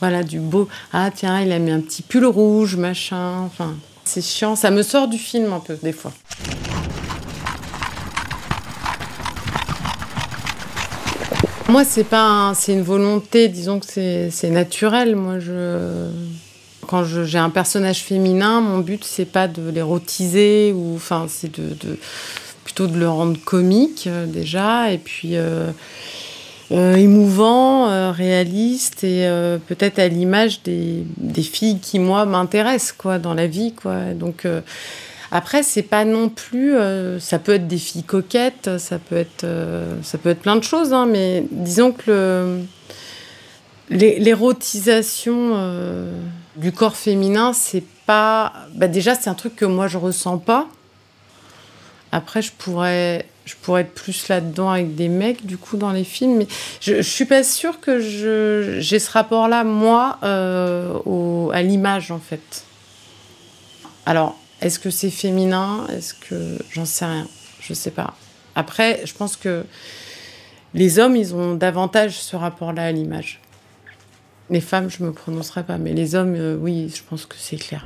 voilà, 0.00 0.22
du 0.22 0.40
beau. 0.40 0.68
Ah 0.92 1.10
tiens, 1.14 1.40
il 1.40 1.52
a 1.52 1.58
mis 1.58 1.70
un 1.70 1.80
petit 1.80 2.02
pull 2.02 2.24
rouge, 2.24 2.76
machin. 2.76 3.42
Enfin, 3.42 3.76
c'est 4.10 4.22
chiant, 4.22 4.56
ça 4.56 4.72
me 4.72 4.82
sort 4.82 5.06
du 5.06 5.18
film 5.18 5.52
un 5.52 5.60
peu, 5.60 5.78
des 5.80 5.92
fois. 5.92 6.12
Moi, 11.68 11.84
c'est 11.84 12.02
pas, 12.02 12.52
c'est 12.56 12.72
une 12.72 12.82
volonté, 12.82 13.46
disons 13.46 13.78
que 13.78 13.86
c'est 13.86 14.50
naturel. 14.50 15.14
Moi, 15.14 15.38
je, 15.38 16.08
quand 16.88 17.04
j'ai 17.04 17.38
un 17.38 17.50
personnage 17.50 18.02
féminin, 18.02 18.60
mon 18.60 18.78
but 18.78 19.04
c'est 19.04 19.24
pas 19.24 19.46
de 19.46 19.70
l'érotiser 19.70 20.72
ou, 20.72 20.96
enfin, 20.96 21.26
c'est 21.28 21.60
de, 21.60 21.96
plutôt 22.64 22.88
de 22.88 22.98
le 22.98 23.08
rendre 23.08 23.38
comique 23.44 24.08
euh, 24.08 24.26
déjà, 24.26 24.90
et 24.90 24.98
puis. 24.98 25.36
Euh, 25.36 25.70
euh, 26.72 26.94
émouvant, 26.94 27.88
euh, 27.88 28.12
réaliste 28.12 29.02
et 29.02 29.26
euh, 29.26 29.58
peut-être 29.58 29.98
à 29.98 30.06
l'image 30.06 30.62
des, 30.62 31.04
filles 31.42 31.80
qui 31.80 31.98
moi 31.98 32.26
m'intéressent 32.26 32.92
quoi 32.92 33.18
dans 33.18 33.34
la 33.34 33.48
vie 33.48 33.72
quoi. 33.74 34.14
Donc 34.14 34.46
après 35.32 35.64
c'est 35.64 35.82
pas 35.82 36.04
non 36.04 36.28
plus, 36.28 36.74
ça 37.18 37.40
peut 37.40 37.54
être 37.54 37.66
des 37.66 37.78
filles 37.78 38.04
coquettes, 38.04 38.78
ça 38.78 38.98
peut 38.98 39.16
être, 39.16 39.46
ça 40.02 40.18
peut 40.18 40.28
être 40.28 40.42
plein 40.42 40.56
de 40.56 40.62
choses, 40.62 40.92
hein, 40.92 41.06
mais 41.06 41.44
disons 41.50 41.92
que 41.92 42.60
l'érotisation 43.88 45.56
du 46.56 46.72
corps 46.72 46.96
féminin 46.96 47.52
c'est 47.52 47.84
pas, 48.06 48.52
bah 48.74 48.86
déjà 48.86 49.14
c'est 49.14 49.30
un 49.30 49.34
truc 49.34 49.56
que 49.56 49.64
moi 49.64 49.88
je 49.88 49.98
ressens 49.98 50.38
pas. 50.38 50.68
Après 52.12 52.42
je 52.42 52.52
pourrais 52.52 53.26
je 53.50 53.56
pourrais 53.56 53.80
être 53.82 53.94
plus 53.94 54.28
là-dedans 54.28 54.70
avec 54.70 54.94
des 54.94 55.08
mecs, 55.08 55.44
du 55.44 55.58
coup, 55.58 55.76
dans 55.76 55.90
les 55.90 56.04
films. 56.04 56.36
Mais 56.38 56.46
je, 56.80 56.96
je 56.96 57.08
suis 57.08 57.24
pas 57.24 57.42
sûre 57.42 57.80
que 57.80 57.98
j'ai 58.00 58.98
ce 58.98 59.10
rapport-là, 59.10 59.64
moi, 59.64 60.18
euh, 60.22 61.48
à 61.50 61.62
l'image, 61.62 62.12
en 62.12 62.20
fait. 62.20 62.64
Alors, 64.06 64.38
est-ce 64.60 64.78
que 64.78 64.90
c'est 64.90 65.10
féminin? 65.10 65.86
Est-ce 65.90 66.14
que. 66.14 66.58
J'en 66.70 66.84
sais 66.84 67.06
rien. 67.06 67.26
Je 67.60 67.74
sais 67.74 67.90
pas. 67.90 68.14
Après, 68.54 69.00
je 69.04 69.14
pense 69.14 69.36
que 69.36 69.64
les 70.74 71.00
hommes, 71.00 71.16
ils 71.16 71.34
ont 71.34 71.54
davantage 71.54 72.20
ce 72.20 72.36
rapport-là 72.36 72.84
à 72.84 72.92
l'image. 72.92 73.40
Les 74.48 74.60
femmes, 74.60 74.90
je 74.90 75.02
me 75.02 75.12
prononcerai 75.12 75.64
pas, 75.64 75.78
mais 75.78 75.92
les 75.92 76.14
hommes, 76.14 76.34
euh, 76.36 76.56
oui, 76.56 76.92
je 76.94 77.02
pense 77.08 77.26
que 77.26 77.36
c'est 77.36 77.56
clair. 77.56 77.84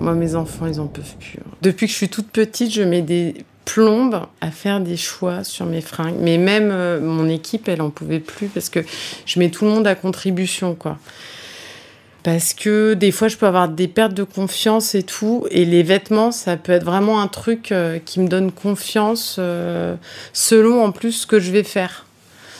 Moi, 0.00 0.14
mes 0.14 0.34
enfants, 0.34 0.66
ils 0.66 0.80
en 0.80 0.86
peuvent 0.86 1.16
plus. 1.18 1.38
Hein. 1.40 1.50
Depuis 1.60 1.86
que 1.86 1.92
je 1.92 1.96
suis 1.96 2.08
toute 2.08 2.28
petite, 2.28 2.72
je 2.72 2.82
mets 2.82 3.02
des 3.02 3.44
plombe 3.64 4.26
à 4.40 4.50
faire 4.50 4.80
des 4.80 4.96
choix 4.96 5.44
sur 5.44 5.66
mes 5.66 5.80
fringues. 5.80 6.16
Mais 6.20 6.38
même 6.38 6.70
euh, 6.70 7.00
mon 7.00 7.28
équipe, 7.28 7.68
elle 7.68 7.82
en 7.82 7.90
pouvait 7.90 8.20
plus 8.20 8.48
parce 8.48 8.68
que 8.68 8.80
je 9.26 9.38
mets 9.38 9.50
tout 9.50 9.64
le 9.64 9.70
monde 9.70 9.86
à 9.86 9.94
contribution, 9.94 10.74
quoi. 10.74 10.98
Parce 12.22 12.54
que 12.54 12.94
des 12.94 13.10
fois, 13.10 13.26
je 13.26 13.36
peux 13.36 13.46
avoir 13.46 13.68
des 13.68 13.88
pertes 13.88 14.14
de 14.14 14.22
confiance 14.22 14.94
et 14.94 15.02
tout. 15.02 15.44
Et 15.50 15.64
les 15.64 15.82
vêtements, 15.82 16.30
ça 16.30 16.56
peut 16.56 16.70
être 16.70 16.84
vraiment 16.84 17.20
un 17.20 17.26
truc 17.26 17.72
euh, 17.72 17.98
qui 18.04 18.20
me 18.20 18.28
donne 18.28 18.52
confiance 18.52 19.36
euh, 19.40 19.96
selon 20.32 20.84
en 20.84 20.92
plus 20.92 21.12
ce 21.12 21.26
que 21.26 21.40
je 21.40 21.50
vais 21.50 21.64
faire. 21.64 22.06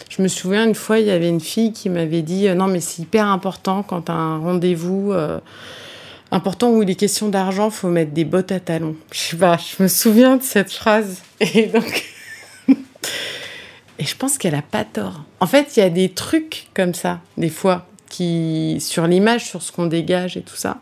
Je 0.08 0.20
me 0.20 0.28
souviens 0.28 0.66
une 0.66 0.74
fois, 0.74 0.98
il 0.98 1.06
y 1.06 1.10
avait 1.10 1.28
une 1.28 1.40
fille 1.40 1.72
qui 1.72 1.88
m'avait 1.88 2.22
dit 2.22 2.48
Non, 2.54 2.66
mais 2.66 2.80
c'est 2.80 3.02
hyper 3.02 3.26
important 3.28 3.82
quand 3.82 4.02
tu 4.02 4.12
as 4.12 4.16
un 4.16 4.38
rendez-vous 4.38 5.14
important 6.32 6.70
où 6.70 6.82
il 6.82 6.90
est 6.90 6.94
question 6.94 7.28
d'argent, 7.28 7.70
faut 7.70 7.88
mettre 7.88 8.12
des 8.12 8.24
bottes 8.24 8.50
à 8.50 8.58
talons. 8.58 8.96
Je 9.12 9.18
sais 9.18 9.36
pas, 9.36 9.58
je 9.58 9.82
me 9.82 9.88
souviens 9.88 10.36
de 10.36 10.42
cette 10.42 10.72
phrase. 10.72 11.22
Et 11.40 11.66
donc. 11.66 12.04
et 13.98 14.04
je 14.04 14.16
pense 14.16 14.38
qu'elle 14.38 14.54
a 14.54 14.62
pas 14.62 14.84
tort. 14.84 15.22
En 15.40 15.46
fait, 15.46 15.76
il 15.76 15.80
y 15.80 15.82
a 15.82 15.90
des 15.90 16.08
trucs 16.08 16.68
comme 16.74 16.94
ça, 16.94 17.20
des 17.36 17.50
fois, 17.50 17.86
qui 18.08 18.78
sur 18.80 19.06
l'image, 19.06 19.44
sur 19.44 19.62
ce 19.62 19.70
qu'on 19.70 19.86
dégage 19.86 20.36
et 20.36 20.42
tout 20.42 20.56
ça. 20.56 20.78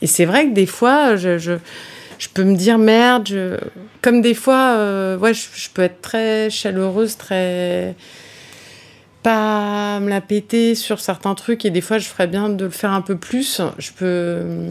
Et 0.00 0.06
c'est 0.06 0.24
vrai 0.24 0.46
que 0.48 0.54
des 0.54 0.66
fois, 0.66 1.16
je, 1.16 1.38
je, 1.38 1.58
peux 2.32 2.44
me 2.44 2.56
dire 2.56 2.78
merde. 2.78 3.60
Comme 4.02 4.20
des 4.20 4.34
fois, 4.34 4.74
euh, 4.76 5.18
ouais, 5.18 5.34
je, 5.34 5.68
peux 5.72 5.82
être 5.82 6.00
très 6.00 6.50
chaleureuse, 6.50 7.16
très 7.16 7.94
pas 9.24 10.00
me 10.00 10.10
la 10.10 10.20
péter 10.20 10.74
sur 10.74 11.00
certains 11.00 11.34
trucs 11.34 11.64
et 11.64 11.70
des 11.70 11.80
fois 11.80 11.98
je 11.98 12.06
ferais 12.06 12.26
bien 12.26 12.50
de 12.50 12.66
le 12.66 12.70
faire 12.70 12.92
un 12.92 13.00
peu 13.00 13.16
plus. 13.16 13.60
Je 13.78 13.90
peux 13.90 14.68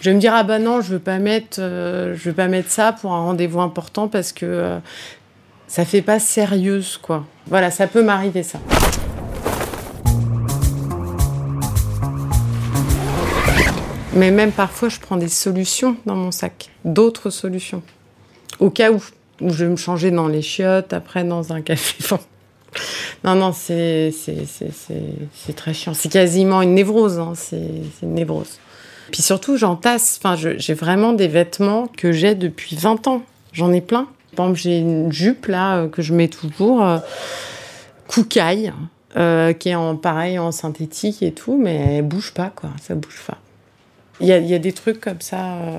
je 0.00 0.10
vais 0.10 0.14
me 0.14 0.20
dire 0.20 0.34
ah 0.34 0.42
bah 0.42 0.58
non, 0.58 0.80
je 0.80 0.92
veux 0.92 0.98
pas 0.98 1.18
mettre 1.18 1.58
euh, 1.60 2.14
je 2.16 2.28
veux 2.28 2.34
pas 2.34 2.48
mettre 2.48 2.68
ça 2.68 2.92
pour 2.92 3.12
un 3.12 3.20
rendez-vous 3.20 3.60
important 3.60 4.08
parce 4.08 4.32
que 4.32 4.44
euh, 4.44 4.78
ça 5.68 5.84
fait 5.84 6.02
pas 6.02 6.18
sérieuse 6.18 6.98
quoi. 7.00 7.24
Voilà, 7.46 7.70
ça 7.70 7.86
peut 7.86 8.02
m'arriver 8.02 8.42
ça. 8.42 8.58
Mais 14.14 14.30
même 14.30 14.52
parfois, 14.52 14.90
je 14.90 15.00
prends 15.00 15.16
des 15.16 15.28
solutions 15.28 15.96
dans 16.04 16.16
mon 16.16 16.32
sac, 16.32 16.68
d'autres 16.84 17.30
solutions, 17.30 17.82
au 18.58 18.68
cas 18.68 18.92
où, 18.92 19.00
où 19.40 19.48
je 19.48 19.64
vais 19.64 19.70
me 19.70 19.76
changer 19.76 20.10
dans 20.10 20.28
les 20.28 20.42
chiottes, 20.42 20.92
après 20.92 21.24
dans 21.24 21.52
un 21.52 21.62
café. 21.62 22.04
non, 23.24 23.34
non, 23.34 23.52
c'est 23.52 24.12
très 25.56 25.74
chiant. 25.74 25.94
C'est 25.94 26.10
quasiment 26.10 26.62
une 26.62 26.74
névrose, 26.74 27.18
hein. 27.18 27.32
c'est 27.34 27.70
une 28.02 28.14
névrose. 28.14 28.58
Puis 29.10 29.22
surtout, 29.22 29.56
j'entasse, 29.56 30.18
enfin, 30.22 30.36
j'ai 30.36 30.74
vraiment 30.74 31.12
des 31.12 31.28
vêtements 31.28 31.86
que 31.86 32.12
j'ai 32.12 32.34
depuis 32.34 32.76
20 32.76 33.06
ans. 33.08 33.22
J'en 33.52 33.72
ai 33.72 33.80
plein. 33.80 34.08
Par 34.34 34.46
exemple, 34.46 34.60
j'ai 34.60 34.78
une 34.78 35.12
jupe 35.12 35.46
là 35.46 35.76
euh, 35.76 35.88
que 35.88 36.00
je 36.00 36.14
mets 36.14 36.28
toujours, 36.28 36.82
euh, 36.82 36.98
Koukaï, 38.08 38.72
euh, 39.16 39.52
qui 39.52 39.68
est 39.68 39.74
en 39.74 39.96
pareil 39.96 40.38
en 40.38 40.52
synthétique 40.52 41.22
et 41.22 41.32
tout, 41.32 41.58
mais 41.58 41.96
elle 41.98 42.06
bouge 42.06 42.32
pas, 42.32 42.50
quoi. 42.54 42.70
Ça 42.80 42.94
bouge 42.94 43.20
pas. 43.26 43.36
Il 44.20 44.26
y 44.26 44.54
a, 44.54 44.58
des 44.58 44.72
trucs 44.72 45.00
comme 45.00 45.20
ça 45.20 45.54
euh, 45.54 45.78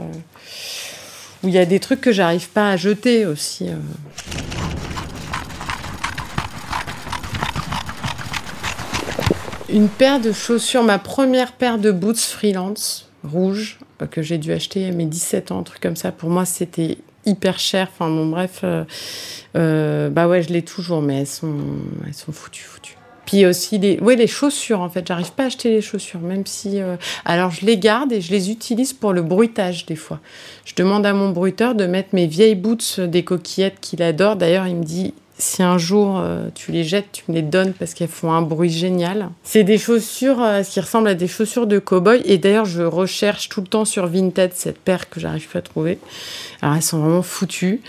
où 1.44 1.48
il 1.48 1.54
y 1.54 1.58
a 1.58 1.66
des 1.66 1.80
trucs 1.80 2.02
que 2.02 2.12
j'arrive 2.12 2.50
pas 2.50 2.72
à 2.72 2.78
jeter 2.78 3.26
aussi. 3.26 3.70
Une 9.74 9.90
paire 9.90 10.22
de 10.22 10.32
chaussures, 10.32 10.84
ma 10.84 11.00
première 11.00 11.54
paire 11.54 11.80
de 11.80 11.92
boots 11.92 12.20
freelance 12.20 13.10
rouge 13.24 13.80
euh, 14.02 14.06
que 14.06 14.22
j'ai 14.22 14.38
dû 14.38 14.52
acheter 14.54 14.88
à 14.88 14.92
mes 14.92 15.06
17 15.06 15.52
ans, 15.52 15.60
un 15.60 15.64
truc 15.64 15.82
comme 15.82 15.96
ça. 15.96 16.12
Pour 16.12 16.30
moi, 16.30 16.46
c'était 16.46 17.00
hyper 17.26 17.58
cher. 17.58 17.90
Enfin 17.92 18.08
bon, 18.10 18.28
bref, 18.28 18.64
bah 19.54 20.28
ouais, 20.28 20.44
je 20.44 20.54
l'ai 20.54 20.62
toujours, 20.62 21.02
mais 21.02 21.22
elles 21.22 21.28
sont, 21.28 21.58
elles 22.06 22.14
sont 22.14 22.32
foutues, 22.32 22.64
foutues. 22.64 22.98
Puis 23.26 23.46
aussi 23.46 23.78
les, 23.78 23.98
les 23.98 24.28
chaussures 24.28 24.82
en 24.82 24.90
fait. 24.90 25.08
J'arrive 25.08 25.32
pas 25.32 25.44
à 25.44 25.46
acheter 25.48 25.70
les 25.70 25.82
chaussures, 25.82 26.20
même 26.20 26.46
si. 26.46 26.82
Euh, 26.82 26.98
alors 27.26 27.52
je 27.52 27.66
les 27.66 27.78
garde 27.78 28.12
et 28.12 28.22
je 28.22 28.32
les 28.32 28.52
utilise 28.52 28.94
pour 28.94 29.14
le 29.14 29.22
bruitage 29.22 29.86
des 29.86 29.96
fois. 29.96 30.20
Je 30.66 30.74
demande 30.76 31.06
à 31.06 31.14
mon 31.14 31.30
bruiteur 31.30 31.76
de 31.76 31.86
mettre 31.86 32.10
mes 32.14 32.28
vieilles 32.28 32.56
boots 32.56 33.00
des 33.00 33.24
coquillettes 33.24 33.80
qu'il 33.80 34.02
adore. 34.04 34.36
D'ailleurs, 34.36 34.68
il 34.68 34.76
me 34.76 34.84
dit 34.84 35.14
si 35.40 35.64
un 35.64 35.78
jour 35.78 36.20
euh, 36.20 36.50
tu 36.54 36.72
les 36.72 36.84
jettes, 36.84 37.08
tu 37.12 37.24
me 37.28 37.34
les 37.34 37.42
donnes 37.42 37.74
parce 37.74 37.94
qu'elles 37.94 38.08
font 38.08 38.32
un 38.32 38.42
bruit 38.42 38.70
génial. 38.70 39.30
C'est 39.44 39.64
des 39.64 39.78
chaussures 39.78 40.42
euh, 40.42 40.62
qui 40.62 40.80
ressemblent 40.80 41.08
à 41.08 41.16
des 41.16 41.28
chaussures 41.28 41.66
de 41.66 41.80
cow-boy. 41.80 42.22
Et 42.26 42.38
d'ailleurs, 42.38 42.66
je 42.66 42.84
recherche 42.84 43.50
tout 43.50 43.62
le 43.62 43.68
temps 43.68 43.86
sur 43.86 44.06
Vinted 44.08 44.52
cette 44.54 44.78
paire 44.78 45.10
que 45.10 45.20
j'arrive 45.20 45.48
pas 45.48 45.60
à 45.60 45.62
trouver. 45.62 45.98
Alors, 46.62 46.76
elles 46.76 46.84
sont 46.84 47.00
vraiment 47.00 47.24
foutues. 47.24 47.82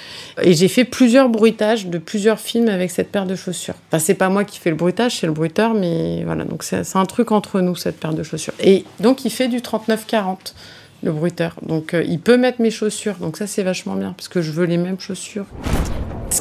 Et 0.42 0.54
j'ai 0.54 0.68
fait 0.68 0.84
plusieurs 0.84 1.28
bruitages 1.28 1.86
de 1.86 1.98
plusieurs 1.98 2.40
films 2.40 2.68
avec 2.68 2.90
cette 2.90 3.12
paire 3.12 3.26
de 3.26 3.36
chaussures. 3.36 3.74
Enfin, 3.88 3.98
c'est 3.98 4.14
pas 4.14 4.30
moi 4.30 4.44
qui 4.44 4.58
fais 4.58 4.70
le 4.70 4.76
bruitage, 4.76 5.18
c'est 5.20 5.26
le 5.26 5.32
bruiteur, 5.32 5.74
mais 5.74 6.24
voilà. 6.24 6.44
Donc, 6.44 6.62
c'est 6.62 6.96
un 6.96 7.06
truc 7.06 7.30
entre 7.30 7.60
nous, 7.60 7.76
cette 7.76 8.00
paire 8.00 8.14
de 8.14 8.22
chaussures. 8.22 8.54
Et 8.60 8.84
donc, 9.00 9.24
il 9.24 9.30
fait 9.30 9.48
du 9.48 9.58
39-40 9.58 10.54
le 11.02 11.12
bruiteur. 11.12 11.54
Donc 11.62 11.94
euh, 11.94 12.02
il 12.02 12.18
peut 12.18 12.36
mettre 12.36 12.60
mes 12.60 12.70
chaussures. 12.70 13.16
Donc 13.16 13.36
ça 13.36 13.46
c'est 13.46 13.62
vachement 13.62 13.94
bien 13.94 14.14
parce 14.16 14.28
que 14.28 14.40
je 14.40 14.50
veux 14.50 14.64
les 14.64 14.78
mêmes 14.78 14.98
chaussures. 14.98 15.44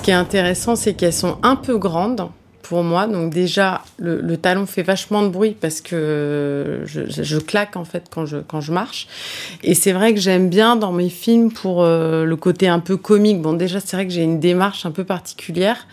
Ce 0.03 0.05
qui 0.05 0.11
est 0.11 0.15
intéressant, 0.15 0.75
c'est 0.75 0.95
qu'elles 0.95 1.13
sont 1.13 1.37
un 1.43 1.55
peu 1.55 1.77
grandes 1.77 2.27
pour 2.63 2.83
moi. 2.83 3.05
Donc 3.05 3.31
déjà, 3.31 3.83
le, 3.99 4.35
talon 4.37 4.65
fait 4.65 4.81
vachement 4.81 5.21
de 5.21 5.27
bruit 5.27 5.55
parce 5.59 5.81
que 5.81 6.81
je, 6.85 7.37
claque 7.37 7.75
en 7.75 7.85
fait 7.85 8.05
quand 8.09 8.25
je, 8.25 8.71
marche. 8.71 9.07
Et 9.61 9.75
c'est 9.75 9.91
vrai 9.91 10.13
que 10.13 10.19
j'aime 10.19 10.49
bien 10.49 10.75
dans 10.75 10.91
mes 10.91 11.09
films 11.09 11.51
pour 11.51 11.83
euh, 11.83 12.23
le 12.23 12.35
côté 12.35 12.67
un 12.67 12.79
peu 12.79 12.97
comique. 12.97 13.41
Bon, 13.41 13.53
déjà, 13.53 13.79
c'est 13.79 13.95
vrai 13.95 14.07
que 14.07 14.13
j'ai 14.13 14.23
une 14.23 14.39
démarche 14.39 14.85
un 14.85 14.91
peu 14.91 15.03
particulière 15.03 15.85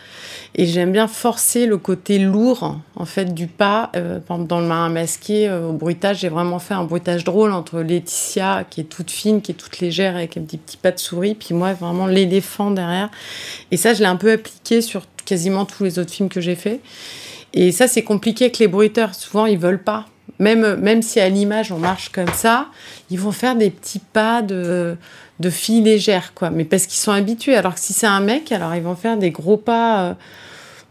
et 0.55 0.65
j'aime 0.65 0.91
bien 0.91 1.07
forcer 1.07 1.65
le 1.65 1.77
côté 1.77 2.19
lourd 2.19 2.77
en 2.95 3.05
fait 3.05 3.33
du 3.33 3.47
pas. 3.47 3.91
Euh, 3.95 4.19
dans 4.29 4.59
le 4.59 4.67
marin 4.67 4.89
masqué, 4.89 5.47
euh, 5.47 5.67
au 5.67 5.73
bruitage, 5.73 6.19
j'ai 6.19 6.29
vraiment 6.29 6.59
fait 6.59 6.73
un 6.73 6.83
bruitage 6.83 7.23
drôle 7.23 7.51
entre 7.51 7.81
Laetitia 7.81 8.65
qui 8.69 8.81
est 8.81 8.85
toute 8.85 9.11
fine, 9.11 9.41
qui 9.41 9.51
est 9.51 9.55
toute 9.55 9.79
légère 9.79 10.15
avec 10.15 10.37
un 10.37 10.41
petit 10.41 10.57
petit 10.57 10.77
pas 10.77 10.91
de 10.91 10.99
souris, 10.99 11.35
puis 11.35 11.53
moi 11.53 11.73
vraiment 11.73 12.07
l'éléphant 12.07 12.71
derrière. 12.71 13.09
Et 13.71 13.77
ça, 13.77 13.93
je 13.93 13.99
l'ai 13.99 14.05
un 14.05 14.15
peu 14.15 14.31
appliqué 14.31 14.81
sur 14.81 15.05
quasiment 15.31 15.63
tous 15.63 15.85
les 15.85 15.97
autres 15.97 16.11
films 16.11 16.27
que 16.27 16.41
j'ai 16.41 16.55
fait. 16.55 16.81
Et 17.53 17.71
ça, 17.71 17.87
c'est 17.87 18.03
compliqué 18.03 18.45
avec 18.45 18.59
les 18.59 18.67
bruiteurs. 18.67 19.15
Souvent, 19.15 19.45
ils 19.45 19.57
veulent 19.57 19.81
pas. 19.81 20.07
Même, 20.39 20.75
même 20.75 21.01
si 21.01 21.21
à 21.21 21.29
l'image, 21.29 21.71
on 21.71 21.77
marche 21.77 22.09
comme 22.09 22.33
ça, 22.33 22.67
ils 23.09 23.17
vont 23.17 23.31
faire 23.31 23.55
des 23.55 23.69
petits 23.69 24.01
pas 24.11 24.41
de, 24.41 24.97
de 25.39 25.49
filles 25.49 25.83
légères, 25.83 26.33
quoi. 26.33 26.49
Mais 26.49 26.65
parce 26.65 26.85
qu'ils 26.85 26.99
sont 26.99 27.13
habitués. 27.13 27.55
Alors 27.55 27.75
que 27.75 27.79
si 27.79 27.93
c'est 27.93 28.07
un 28.07 28.19
mec, 28.19 28.51
alors 28.51 28.75
ils 28.75 28.83
vont 28.83 28.97
faire 28.97 29.15
des 29.15 29.31
gros 29.31 29.55
pas. 29.55 30.01
Euh, 30.01 30.13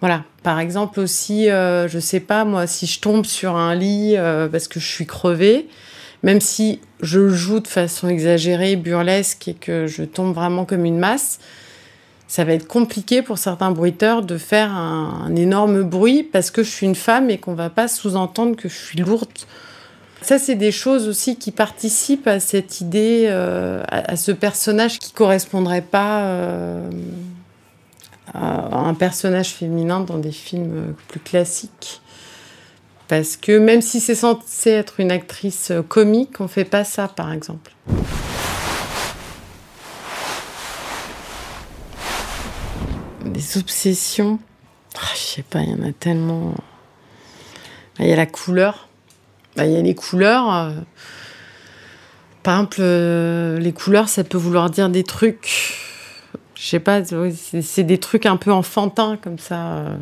voilà. 0.01 0.25
Par 0.43 0.59
exemple 0.59 1.01
aussi, 1.01 1.51
euh, 1.51 1.87
je 1.87 1.99
sais 1.99 2.21
pas, 2.21 2.47
moi, 2.47 2.67
si 2.67 2.87
je 2.87 2.99
tombe 2.99 3.27
sur 3.27 3.57
un 3.57 3.75
lit 3.75 4.15
euh, 4.17 4.49
parce 4.49 4.69
que 4.69 4.81
je 4.81 4.87
suis 4.87 5.05
crevée, 5.05 5.69
même 6.23 6.41
si 6.41 6.81
je 7.03 7.29
joue 7.29 7.61
de 7.61 7.69
façon 7.69 8.09
exagérée, 8.09 8.77
burlesque 8.77 9.49
et 9.49 9.55
que 9.55 9.87
je 9.87 10.03
tombe 10.03 10.35
vraiment 10.35 10.65
comme 10.65 10.87
une 10.87 10.99
masse, 10.99 11.41
ça 12.31 12.45
va 12.45 12.53
être 12.53 12.69
compliqué 12.69 13.23
pour 13.23 13.39
certains 13.39 13.73
bruiteurs 13.73 14.23
de 14.23 14.39
faire 14.39 14.71
un, 14.71 15.35
énorme 15.35 15.83
bruit 15.83 16.23
parce 16.23 16.53
que 16.53 16.63
je 16.63 16.71
suis 16.71 16.87
une 16.87 16.95
femme 16.95 17.29
et 17.29 17.39
qu'on 17.39 17.55
va 17.55 17.71
pas 17.71 17.89
sous-entendre 17.89 18.55
que 18.55 18.69
je 18.69 18.77
suis 18.77 19.01
lourde. 19.01 19.27
Ça, 20.23 20.39
c'est 20.39 20.55
des 20.55 20.71
choses 20.71 21.09
aussi 21.09 21.35
qui 21.39 21.51
participent 21.51 22.29
à 22.29 22.39
cette 22.39 22.81
idée, 22.81 23.25
euh, 23.27 23.83
à, 23.89 24.15
ce 24.15 24.31
personnage 24.31 25.01
qui 25.01 25.11
correspondrait 25.11 25.83
pas 25.83 26.21
euh, 26.21 26.89
à 28.33 28.79
un 28.79 28.95
personnage 28.95 29.49
féminin 29.49 29.99
dans 29.99 30.19
des 30.19 30.31
films 30.31 30.95
plus 31.09 31.19
classiques. 31.19 32.01
Parce 33.09 33.37
que 33.37 33.59
même 33.59 33.83
si 33.83 33.99
c'est 33.99 34.15
censé 34.15 34.71
être 34.71 35.01
une 35.01 35.11
actrice 35.11 35.73
comique, 35.89 36.41
on 36.41 36.47
fait 36.47 36.65
pas 36.65 36.85
ça, 36.85 37.09
par 37.09 37.33
exemple. 37.33 37.73
Obsessions. 43.57 44.39
Ah, 44.97 45.09
je 45.15 45.21
sais 45.21 45.43
pas, 45.43 45.61
il 45.61 45.71
y 45.71 45.75
en 45.75 45.89
a 45.89 45.93
tellement. 45.93 46.55
Il 47.99 48.07
y 48.07 48.13
a 48.13 48.17
la 48.17 48.27
couleur. 48.27 48.89
Bah, 49.57 49.67
il 49.67 49.73
y 49.73 49.77
a 49.77 49.83
les 49.83 49.95
couleurs. 49.95 50.53
Euh. 50.53 50.73
Par 52.43 52.55
exemple, 52.55 52.79
euh, 52.81 53.59
les 53.59 53.73
couleurs, 53.73 54.09
ça 54.09 54.25
peut 54.25 54.39
vouloir 54.39 54.71
dire 54.71 54.89
des 54.89 55.05
trucs. 55.05 55.77
Je 56.55 56.67
sais 56.67 56.81
pas, 56.81 57.03
c'est 57.05 57.83
des 57.85 57.99
trucs 57.99 58.27
un 58.27 58.37
peu 58.37 58.53
enfantins 58.53 59.19
comme 59.23 59.39
ça. 59.39 59.73
Euh. 59.73 59.97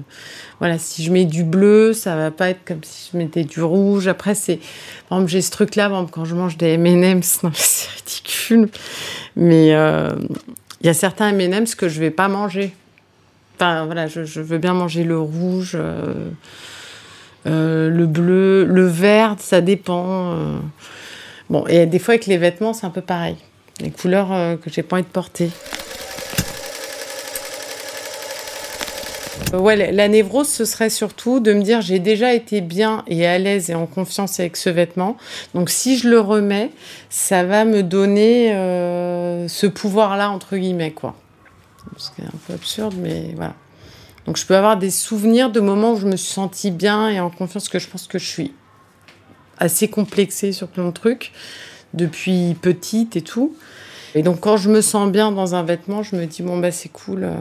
Voilà, 0.58 0.78
si 0.78 1.04
je 1.04 1.12
mets 1.12 1.24
du 1.24 1.44
bleu, 1.44 1.92
ça 1.92 2.16
va 2.16 2.30
pas 2.30 2.50
être 2.50 2.64
comme 2.64 2.82
si 2.82 3.10
je 3.12 3.18
mettais 3.18 3.44
du 3.44 3.62
rouge. 3.62 4.08
Après, 4.08 4.34
c'est. 4.34 4.60
Par 5.08 5.26
j'ai 5.26 5.42
ce 5.42 5.50
truc-là, 5.50 5.90
quand 6.10 6.24
je 6.24 6.34
mange 6.34 6.56
des 6.56 6.76
MM's, 6.76 7.40
c'est 7.54 7.90
ridicule. 7.90 8.68
Mais 9.36 9.68
il 9.68 10.86
y 10.86 10.88
a 10.88 10.94
certains 10.94 11.32
MM's 11.32 11.74
que 11.74 11.88
je 11.88 12.00
vais 12.00 12.10
pas 12.10 12.28
manger. 12.28 12.74
Enfin, 13.60 13.86
voilà, 13.86 14.06
je, 14.06 14.40
veux 14.40 14.58
bien 14.58 14.72
manger 14.72 15.02
le 15.02 15.18
rouge, 15.18 15.72
euh, 15.74 16.30
euh, 17.48 17.90
le 17.90 18.06
bleu, 18.06 18.64
le 18.64 18.86
vert, 18.86 19.34
ça 19.40 19.60
dépend. 19.60 20.32
Euh. 20.32 20.58
Bon, 21.50 21.66
et 21.66 21.86
des 21.86 21.98
fois 21.98 22.14
avec 22.14 22.26
les 22.26 22.36
vêtements, 22.36 22.72
c'est 22.72 22.86
un 22.86 22.90
peu 22.90 23.00
pareil. 23.00 23.34
Les 23.80 23.90
couleurs 23.90 24.28
que 24.60 24.70
j'ai 24.70 24.84
pas 24.84 24.94
envie 24.94 25.02
de 25.02 25.08
porter. 25.08 25.50
Ouais, 29.52 29.90
la 29.90 30.06
névrose, 30.06 30.48
ce 30.48 30.64
serait 30.64 30.90
surtout 30.90 31.40
de 31.40 31.52
me 31.52 31.62
dire 31.62 31.80
j'ai 31.80 31.98
déjà 31.98 32.34
été 32.34 32.60
bien 32.60 33.02
et 33.08 33.26
à 33.26 33.38
l'aise 33.38 33.70
et 33.70 33.74
en 33.74 33.86
confiance 33.86 34.38
avec 34.38 34.56
ce 34.56 34.70
vêtement. 34.70 35.16
Donc 35.54 35.68
si 35.68 35.98
je 35.98 36.08
le 36.08 36.20
remets, 36.20 36.70
ça 37.10 37.42
va 37.42 37.64
me 37.64 37.82
donner 37.82 38.52
ce 39.48 39.66
pouvoir-là, 39.66 40.30
entre 40.30 40.56
guillemets, 40.56 40.92
quoi. 40.92 41.16
Ce 41.96 42.10
qui 42.10 42.22
est 42.22 42.26
un 42.26 42.38
peu 42.46 42.54
absurde, 42.54 42.94
mais 42.98 43.32
voilà. 43.36 43.54
Donc 44.26 44.36
je 44.36 44.44
peux 44.44 44.56
avoir 44.56 44.76
des 44.76 44.90
souvenirs 44.90 45.50
de 45.50 45.60
moments 45.60 45.94
où 45.94 45.98
je 45.98 46.06
me 46.06 46.16
suis 46.16 46.32
sentie 46.32 46.70
bien 46.70 47.08
et 47.08 47.18
en 47.20 47.30
confiance 47.30 47.68
que 47.68 47.78
je 47.78 47.88
pense 47.88 48.06
que 48.06 48.18
je 48.18 48.26
suis 48.26 48.52
assez 49.56 49.88
complexée 49.88 50.52
sur 50.52 50.68
plein 50.68 50.84
de 50.84 50.92
trucs 50.92 51.32
depuis 51.94 52.54
petite 52.60 53.16
et 53.16 53.22
tout. 53.22 53.56
Et 54.14 54.22
donc 54.22 54.40
quand 54.40 54.56
je 54.56 54.70
me 54.70 54.80
sens 54.80 55.10
bien 55.10 55.32
dans 55.32 55.54
un 55.54 55.62
vêtement, 55.62 56.02
je 56.02 56.16
me 56.16 56.26
dis 56.26 56.42
bon 56.42 56.58
bah 56.58 56.70
c'est 56.72 56.90
cool. 56.90 57.24
euh. 57.24 57.34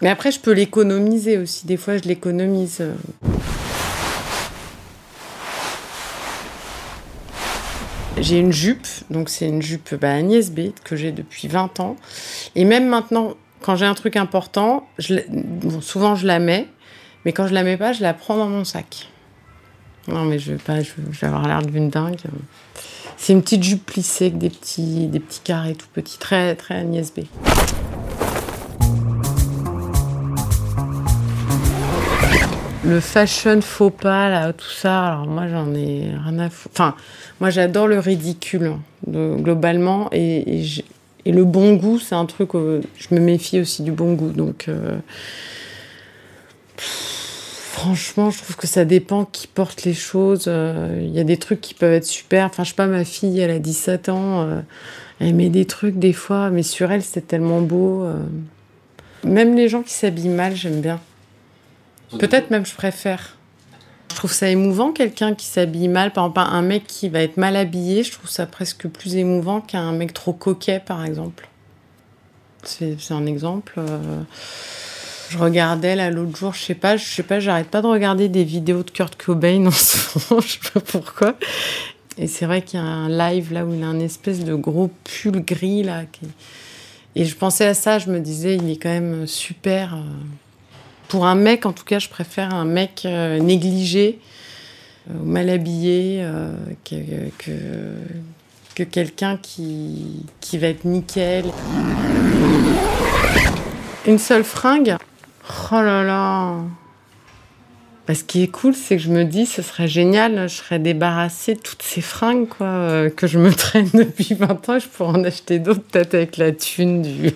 Mais 0.00 0.08
après 0.08 0.32
je 0.32 0.40
peux 0.40 0.52
l'économiser 0.52 1.38
aussi. 1.38 1.66
Des 1.66 1.76
fois 1.76 1.96
je 1.96 2.02
l'économise. 2.02 2.78
euh. 2.80 2.94
J'ai 8.18 8.38
une 8.38 8.52
jupe, 8.52 8.86
donc 9.10 9.28
c'est 9.28 9.48
une 9.48 9.62
jupe 9.62 9.94
bah, 9.94 10.12
Agnès 10.12 10.50
B 10.50 10.72
que 10.84 10.96
j'ai 10.96 11.12
depuis 11.12 11.48
20 11.48 11.80
ans. 11.80 11.96
Et 12.54 12.64
même 12.64 12.86
maintenant, 12.86 13.34
quand 13.62 13.76
j'ai 13.76 13.86
un 13.86 13.94
truc 13.94 14.16
important, 14.16 14.86
souvent 15.80 16.14
je 16.14 16.26
la 16.26 16.38
mets, 16.38 16.66
mais 17.24 17.32
quand 17.32 17.46
je 17.46 17.54
la 17.54 17.62
mets 17.62 17.76
pas, 17.76 17.92
je 17.92 18.02
la 18.02 18.12
prends 18.12 18.36
dans 18.36 18.48
mon 18.48 18.64
sac. 18.64 19.08
Non, 20.08 20.24
mais 20.24 20.38
je 20.38 20.52
vais 20.52 20.58
pas, 20.58 20.82
je, 20.82 20.90
vais 20.96 21.26
avoir 21.26 21.46
l'air 21.46 21.62
d'une 21.62 21.88
dingue. 21.88 22.16
C'est 23.16 23.32
une 23.32 23.42
petite 23.42 23.62
jupe 23.62 23.86
plissée 23.86 24.26
avec 24.26 24.38
des 24.38 24.50
petits, 24.50 25.06
des 25.06 25.20
petits 25.20 25.40
carrés 25.40 25.74
tout 25.74 25.86
petits, 25.92 26.18
très, 26.18 26.56
très 26.56 26.74
Agnès 26.74 27.12
B. 27.14 27.20
Le 32.84 32.98
fashion 32.98 33.60
faux 33.60 33.90
pas, 33.90 34.28
là, 34.28 34.52
tout 34.52 34.68
ça, 34.68 35.06
alors 35.06 35.26
moi 35.28 35.46
j'en 35.46 35.72
ai 35.72 36.10
rien 36.26 36.38
à 36.40 36.50
foutre. 36.50 36.74
Enfin, 36.74 36.96
moi 37.40 37.50
j'adore 37.50 37.86
le 37.86 38.00
ridicule, 38.00 38.74
hein, 38.74 38.80
globalement, 39.06 40.08
et, 40.10 40.62
et 40.62 40.84
et 41.24 41.32
le 41.32 41.44
bon 41.44 41.74
goût, 41.74 41.98
c'est 41.98 42.14
un 42.14 42.26
truc, 42.26 42.54
euh, 42.54 42.80
je 42.96 43.14
me 43.14 43.20
méfie 43.20 43.60
aussi 43.60 43.82
du 43.82 43.92
bon 43.92 44.14
goût, 44.14 44.30
donc. 44.30 44.66
euh, 44.68 44.98
franchement, 46.76 48.30
je 48.30 48.38
trouve 48.42 48.56
que 48.56 48.66
ça 48.66 48.84
dépend 48.84 49.24
qui 49.24 49.46
porte 49.46 49.84
les 49.84 49.94
choses. 49.94 50.44
euh, 50.46 50.98
Il 51.02 51.10
y 51.10 51.20
a 51.20 51.24
des 51.24 51.36
trucs 51.36 51.60
qui 51.60 51.74
peuvent 51.74 51.92
être 51.92 52.06
super. 52.06 52.46
Enfin, 52.46 52.64
je 52.64 52.70
sais 52.70 52.74
pas, 52.76 52.86
ma 52.86 53.04
fille, 53.04 53.40
elle 53.40 53.50
a 53.50 53.58
17 53.58 54.08
ans, 54.08 54.42
euh, 54.42 54.60
elle 55.20 55.34
met 55.34 55.48
des 55.48 55.64
trucs 55.64 55.98
des 55.98 56.12
fois, 56.12 56.50
mais 56.50 56.62
sur 56.62 56.90
elle, 56.92 57.02
c'est 57.02 57.26
tellement 57.26 57.60
beau. 57.60 58.04
euh. 58.04 58.16
Même 59.24 59.54
les 59.56 59.68
gens 59.68 59.82
qui 59.82 59.92
s'habillent 59.94 60.28
mal, 60.28 60.54
j'aime 60.56 60.80
bien. 60.80 61.00
Peut-être 62.18 62.50
même 62.50 62.66
je 62.66 62.74
préfère. 62.74 63.36
Je 64.12 64.16
trouve 64.16 64.32
ça 64.32 64.50
émouvant 64.50 64.92
quelqu'un 64.92 65.34
qui 65.34 65.46
s'habille 65.46 65.88
mal. 65.88 66.12
Par 66.12 66.26
exemple, 66.26 66.40
un 66.40 66.60
mec 66.60 66.86
qui 66.86 67.08
va 67.08 67.22
être 67.22 67.38
mal 67.38 67.56
habillé, 67.56 68.04
je 68.04 68.12
trouve 68.12 68.28
ça 68.28 68.44
presque 68.44 68.86
plus 68.86 69.16
émouvant 69.16 69.62
qu'un 69.62 69.92
mec 69.92 70.12
trop 70.12 70.34
coquet, 70.34 70.80
par 70.84 71.02
exemple. 71.02 71.48
C'est 72.62 72.94
un 73.10 73.24
exemple. 73.24 73.74
euh. 73.78 74.22
Je 75.30 75.38
regardais 75.38 75.96
là 75.96 76.10
l'autre 76.10 76.36
jour, 76.36 76.52
je 76.52 76.62
sais 76.62 76.74
pas, 76.74 76.98
je 76.98 77.06
sais 77.06 77.22
pas, 77.22 77.40
j'arrête 77.40 77.68
pas 77.68 77.80
de 77.80 77.86
regarder 77.86 78.28
des 78.28 78.44
vidéos 78.44 78.82
de 78.82 78.90
Kurt 78.90 79.16
Cobain 79.16 79.64
en 79.66 79.70
ce 79.70 79.96
moment, 80.30 80.42
je 80.42 80.48
sais 80.52 80.70
pas 80.74 80.80
pourquoi. 80.80 81.36
Et 82.18 82.26
c'est 82.26 82.44
vrai 82.44 82.60
qu'il 82.60 82.78
y 82.78 82.82
a 82.82 82.84
un 82.84 83.08
live 83.08 83.50
là 83.50 83.64
où 83.64 83.72
il 83.72 83.82
a 83.82 83.86
un 83.86 83.98
espèce 83.98 84.44
de 84.44 84.54
gros 84.54 84.90
pull 85.04 85.42
gris 85.42 85.84
là. 85.84 86.02
Et 87.16 87.24
je 87.24 87.34
pensais 87.34 87.64
à 87.64 87.72
ça, 87.72 87.98
je 87.98 88.10
me 88.10 88.20
disais, 88.20 88.56
il 88.56 88.70
est 88.70 88.76
quand 88.76 88.90
même 88.90 89.26
super. 89.26 89.96
Pour 91.12 91.26
un 91.26 91.34
mec, 91.34 91.66
en 91.66 91.74
tout 91.74 91.84
cas, 91.84 91.98
je 91.98 92.08
préfère 92.08 92.54
un 92.54 92.64
mec 92.64 93.02
euh, 93.04 93.38
négligé, 93.38 94.18
euh, 95.10 95.12
mal 95.22 95.50
habillé, 95.50 96.20
euh, 96.22 96.54
que, 96.86 96.94
que, 97.36 97.52
que 98.74 98.82
quelqu'un 98.82 99.36
qui, 99.36 100.24
qui 100.40 100.56
va 100.56 100.68
être 100.68 100.86
nickel. 100.86 101.44
Une 104.06 104.18
seule 104.18 104.42
fringue? 104.42 104.96
Oh 105.70 105.82
là 105.82 106.02
là 106.02 106.54
Bah, 108.08 108.14
Ce 108.14 108.24
qui 108.24 108.44
est 108.44 108.48
cool, 108.48 108.74
c'est 108.74 108.96
que 108.96 109.02
je 109.02 109.10
me 109.10 109.24
dis, 109.24 109.44
ce 109.44 109.60
serait 109.60 109.88
génial, 109.88 110.48
je 110.48 110.54
serais 110.54 110.78
débarrassée 110.78 111.56
de 111.56 111.60
toutes 111.60 111.82
ces 111.82 112.00
fringues 112.00 112.48
quoi, 112.48 113.10
que 113.10 113.26
je 113.26 113.38
me 113.38 113.52
traîne 113.54 113.90
depuis 113.92 114.32
20 114.32 114.66
ans. 114.70 114.78
Je 114.78 114.88
pourrais 114.88 115.18
en 115.18 115.24
acheter 115.24 115.58
d'autres, 115.58 115.82
peut-être 115.82 116.14
avec 116.14 116.38
la 116.38 116.52
thune 116.52 117.02
du, 117.02 117.32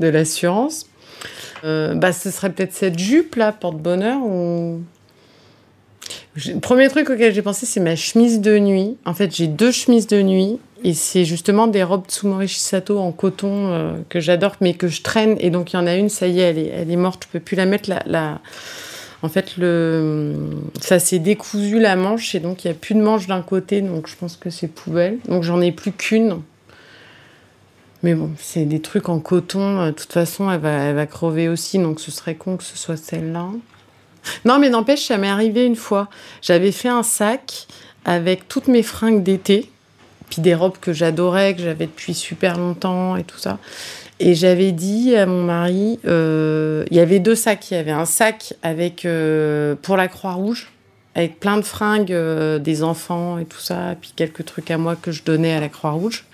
de 0.00 0.08
l'assurance. 0.08 0.86
Euh, 1.64 1.94
bah, 1.94 2.12
ce 2.12 2.30
serait 2.30 2.50
peut-être 2.50 2.72
cette 2.72 2.98
jupe-là, 2.98 3.52
porte-bonheur. 3.52 4.20
Ou... 4.22 4.82
Le 6.36 6.60
premier 6.60 6.88
truc 6.88 7.10
auquel 7.10 7.34
j'ai 7.34 7.42
pensé, 7.42 7.66
c'est 7.66 7.80
ma 7.80 7.96
chemise 7.96 8.40
de 8.40 8.58
nuit. 8.58 8.96
En 9.04 9.14
fait, 9.14 9.34
j'ai 9.34 9.46
deux 9.46 9.72
chemises 9.72 10.06
de 10.06 10.22
nuit. 10.22 10.58
Et 10.84 10.92
c'est 10.92 11.24
justement 11.24 11.66
des 11.66 11.82
robes 11.82 12.04
Tsumori 12.06 12.46
Shisato 12.46 12.98
en 12.98 13.10
coton 13.10 13.72
euh, 13.72 13.94
que 14.08 14.20
j'adore, 14.20 14.56
mais 14.60 14.74
que 14.74 14.88
je 14.88 15.02
traîne. 15.02 15.36
Et 15.40 15.50
donc, 15.50 15.72
il 15.72 15.76
y 15.76 15.78
en 15.78 15.86
a 15.86 15.96
une, 15.96 16.10
ça 16.10 16.28
y 16.28 16.40
est, 16.40 16.42
elle 16.42 16.58
est, 16.58 16.66
elle 16.68 16.90
est 16.90 16.96
morte. 16.96 17.26
Je 17.26 17.38
peux 17.38 17.44
plus 17.44 17.56
la 17.56 17.64
mettre. 17.66 17.88
La, 17.88 18.02
la... 18.06 18.40
En 19.22 19.28
fait, 19.28 19.56
le... 19.56 20.34
ça 20.80 20.98
s'est 20.98 21.18
décousu 21.18 21.80
la 21.80 21.96
manche. 21.96 22.34
Et 22.34 22.40
donc, 22.40 22.64
il 22.64 22.68
n'y 22.68 22.72
a 22.72 22.76
plus 22.78 22.94
de 22.94 23.00
manche 23.00 23.26
d'un 23.26 23.42
côté. 23.42 23.80
Donc, 23.80 24.06
je 24.06 24.14
pense 24.14 24.36
que 24.36 24.50
c'est 24.50 24.68
poubelle. 24.68 25.18
Donc, 25.26 25.42
j'en 25.42 25.60
ai 25.60 25.72
plus 25.72 25.92
qu'une. 25.92 26.42
Mais 28.06 28.14
bon, 28.14 28.30
c'est 28.38 28.66
des 28.66 28.80
trucs 28.80 29.08
en 29.08 29.18
coton. 29.18 29.80
euh, 29.80 29.86
De 29.86 29.90
toute 29.90 30.12
façon, 30.12 30.48
elle 30.48 30.60
va, 30.60 30.70
elle 30.70 30.94
va 30.94 31.06
crever 31.06 31.48
aussi. 31.48 31.76
Donc, 31.76 31.98
ce 31.98 32.12
serait 32.12 32.36
con 32.36 32.56
que 32.56 32.62
ce 32.62 32.76
soit 32.78 32.96
celle-là. 32.96 33.48
Non, 34.44 34.60
mais 34.60 34.70
n'empêche, 34.70 35.04
ça 35.04 35.18
m'est 35.18 35.28
arrivé 35.28 35.66
une 35.66 35.74
fois. 35.74 36.08
J'avais 36.40 36.70
fait 36.70 36.88
un 36.88 37.02
sac 37.02 37.66
avec 38.04 38.46
toutes 38.46 38.68
mes 38.68 38.84
fringues 38.84 39.24
d'été, 39.24 39.72
puis 40.30 40.40
des 40.40 40.54
robes 40.54 40.78
que 40.80 40.92
j'adorais, 40.92 41.56
que 41.56 41.62
j'avais 41.62 41.86
depuis 41.86 42.14
super 42.14 42.56
longtemps 42.56 43.16
et 43.16 43.24
tout 43.24 43.38
ça. 43.38 43.58
Et 44.20 44.36
j'avais 44.36 44.70
dit 44.70 45.16
à 45.16 45.26
mon 45.26 45.42
mari, 45.42 45.98
euh, 46.06 46.84
il 46.92 46.96
y 46.96 47.00
avait 47.00 47.18
deux 47.18 47.34
sacs. 47.34 47.72
Il 47.72 47.74
y 47.74 47.76
avait 47.76 47.90
un 47.90 48.06
sac 48.06 48.54
avec 48.62 49.04
euh, 49.04 49.74
pour 49.82 49.96
la 49.96 50.06
Croix-Rouge, 50.06 50.68
avec 51.16 51.40
plein 51.40 51.56
de 51.56 51.64
fringues 51.64 52.16
des 52.60 52.82
enfants 52.84 53.38
et 53.38 53.46
tout 53.46 53.58
ça, 53.58 53.96
puis 54.00 54.12
quelques 54.14 54.44
trucs 54.44 54.70
à 54.70 54.78
moi 54.78 54.94
que 54.94 55.10
je 55.10 55.24
donnais 55.24 55.54
à 55.54 55.58
la 55.58 55.68
Croix-Rouge. 55.68 56.24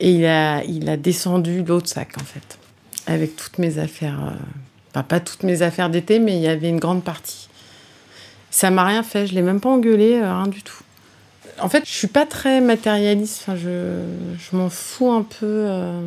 Et 0.00 0.12
il 0.12 0.26
a, 0.26 0.64
il 0.64 0.88
a 0.88 0.96
descendu 0.96 1.62
l'autre 1.62 1.88
sac, 1.88 2.10
en 2.20 2.24
fait, 2.24 2.58
avec 3.06 3.36
toutes 3.36 3.58
mes 3.58 3.78
affaires. 3.78 4.20
euh, 4.26 4.36
Enfin, 4.94 5.04
pas 5.04 5.20
toutes 5.20 5.42
mes 5.42 5.62
affaires 5.62 5.88
d'été, 5.88 6.18
mais 6.18 6.36
il 6.36 6.42
y 6.42 6.48
avait 6.48 6.68
une 6.68 6.78
grande 6.78 7.02
partie. 7.02 7.48
Ça 8.50 8.70
m'a 8.70 8.84
rien 8.84 9.02
fait, 9.02 9.26
je 9.26 9.34
l'ai 9.34 9.40
même 9.40 9.58
pas 9.58 9.70
engueulé, 9.70 10.16
euh, 10.16 10.36
rien 10.36 10.48
du 10.48 10.62
tout. 10.62 10.82
En 11.58 11.70
fait, 11.70 11.84
je 11.86 11.90
suis 11.92 12.08
pas 12.08 12.26
très 12.26 12.60
matérialiste, 12.60 13.40
enfin, 13.42 13.56
je, 13.56 14.02
je 14.38 14.54
m'en 14.56 14.68
fous 14.68 15.10
un 15.10 15.22
peu. 15.22 15.46
euh. 15.46 16.02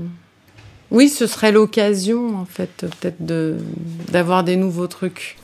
Oui, 0.91 1.09
ce 1.09 1.25
serait 1.25 1.51
l'occasion, 1.51 2.37
en 2.37 2.45
fait, 2.45 2.69
peut-être 2.99 3.17
d'avoir 4.11 4.43
des 4.43 4.55
nouveaux 4.55 4.85
trucs. 4.87 5.37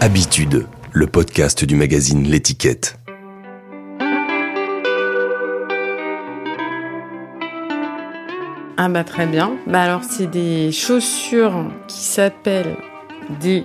Habitude, 0.00 0.66
le 0.92 1.06
podcast 1.08 1.64
du 1.64 1.74
magazine 1.74 2.22
L'étiquette. 2.22 2.98
Ah 8.76 8.88
bah 8.88 9.04
très 9.04 9.26
bien. 9.26 9.52
Bah 9.66 9.82
alors 9.82 10.02
c'est 10.08 10.28
des 10.30 10.70
chaussures 10.72 11.66
qui 11.88 11.98
s'appellent 12.00 12.76
des 13.40 13.64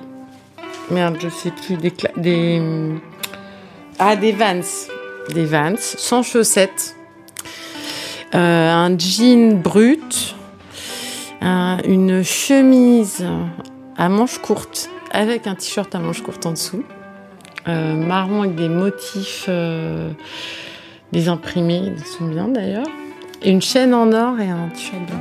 merde 0.91 1.17
je 1.21 1.29
sais 1.29 1.51
plus 1.51 1.77
des 1.77 1.91
cla- 1.91 2.19
des 2.19 2.61
ah 3.99 4.15
des 4.15 4.31
Vans 4.31 4.59
des 5.33 5.45
Vans 5.45 5.75
sans 5.77 6.23
chaussettes 6.23 6.95
Euh, 8.35 8.71
un 8.71 8.97
jean 8.97 9.61
brut 9.61 10.35
un- 11.43 11.77
une 11.85 12.23
chemise 12.23 13.25
à 13.97 14.09
manches 14.09 14.39
courtes 14.39 14.89
avec 15.11 15.45
un 15.47 15.55
t-shirt 15.55 15.93
à 15.93 15.99
manches 15.99 16.21
courtes 16.23 16.45
en 16.45 16.51
dessous 16.51 16.83
euh, 17.67 17.93
marron 17.95 18.41
avec 18.43 18.55
des 18.55 18.69
motifs 18.69 19.45
euh, 19.49 20.11
des 21.11 21.27
imprimés 21.29 21.93
ils 21.97 22.05
sont 22.05 22.25
bien 22.25 22.47
d'ailleurs 22.47 22.87
et 23.41 23.51
une 23.51 23.61
chaîne 23.61 23.93
en 23.93 24.11
or 24.11 24.39
et 24.39 24.49
un 24.49 24.69
t-shirt 24.69 25.01
blanc. 25.05 25.19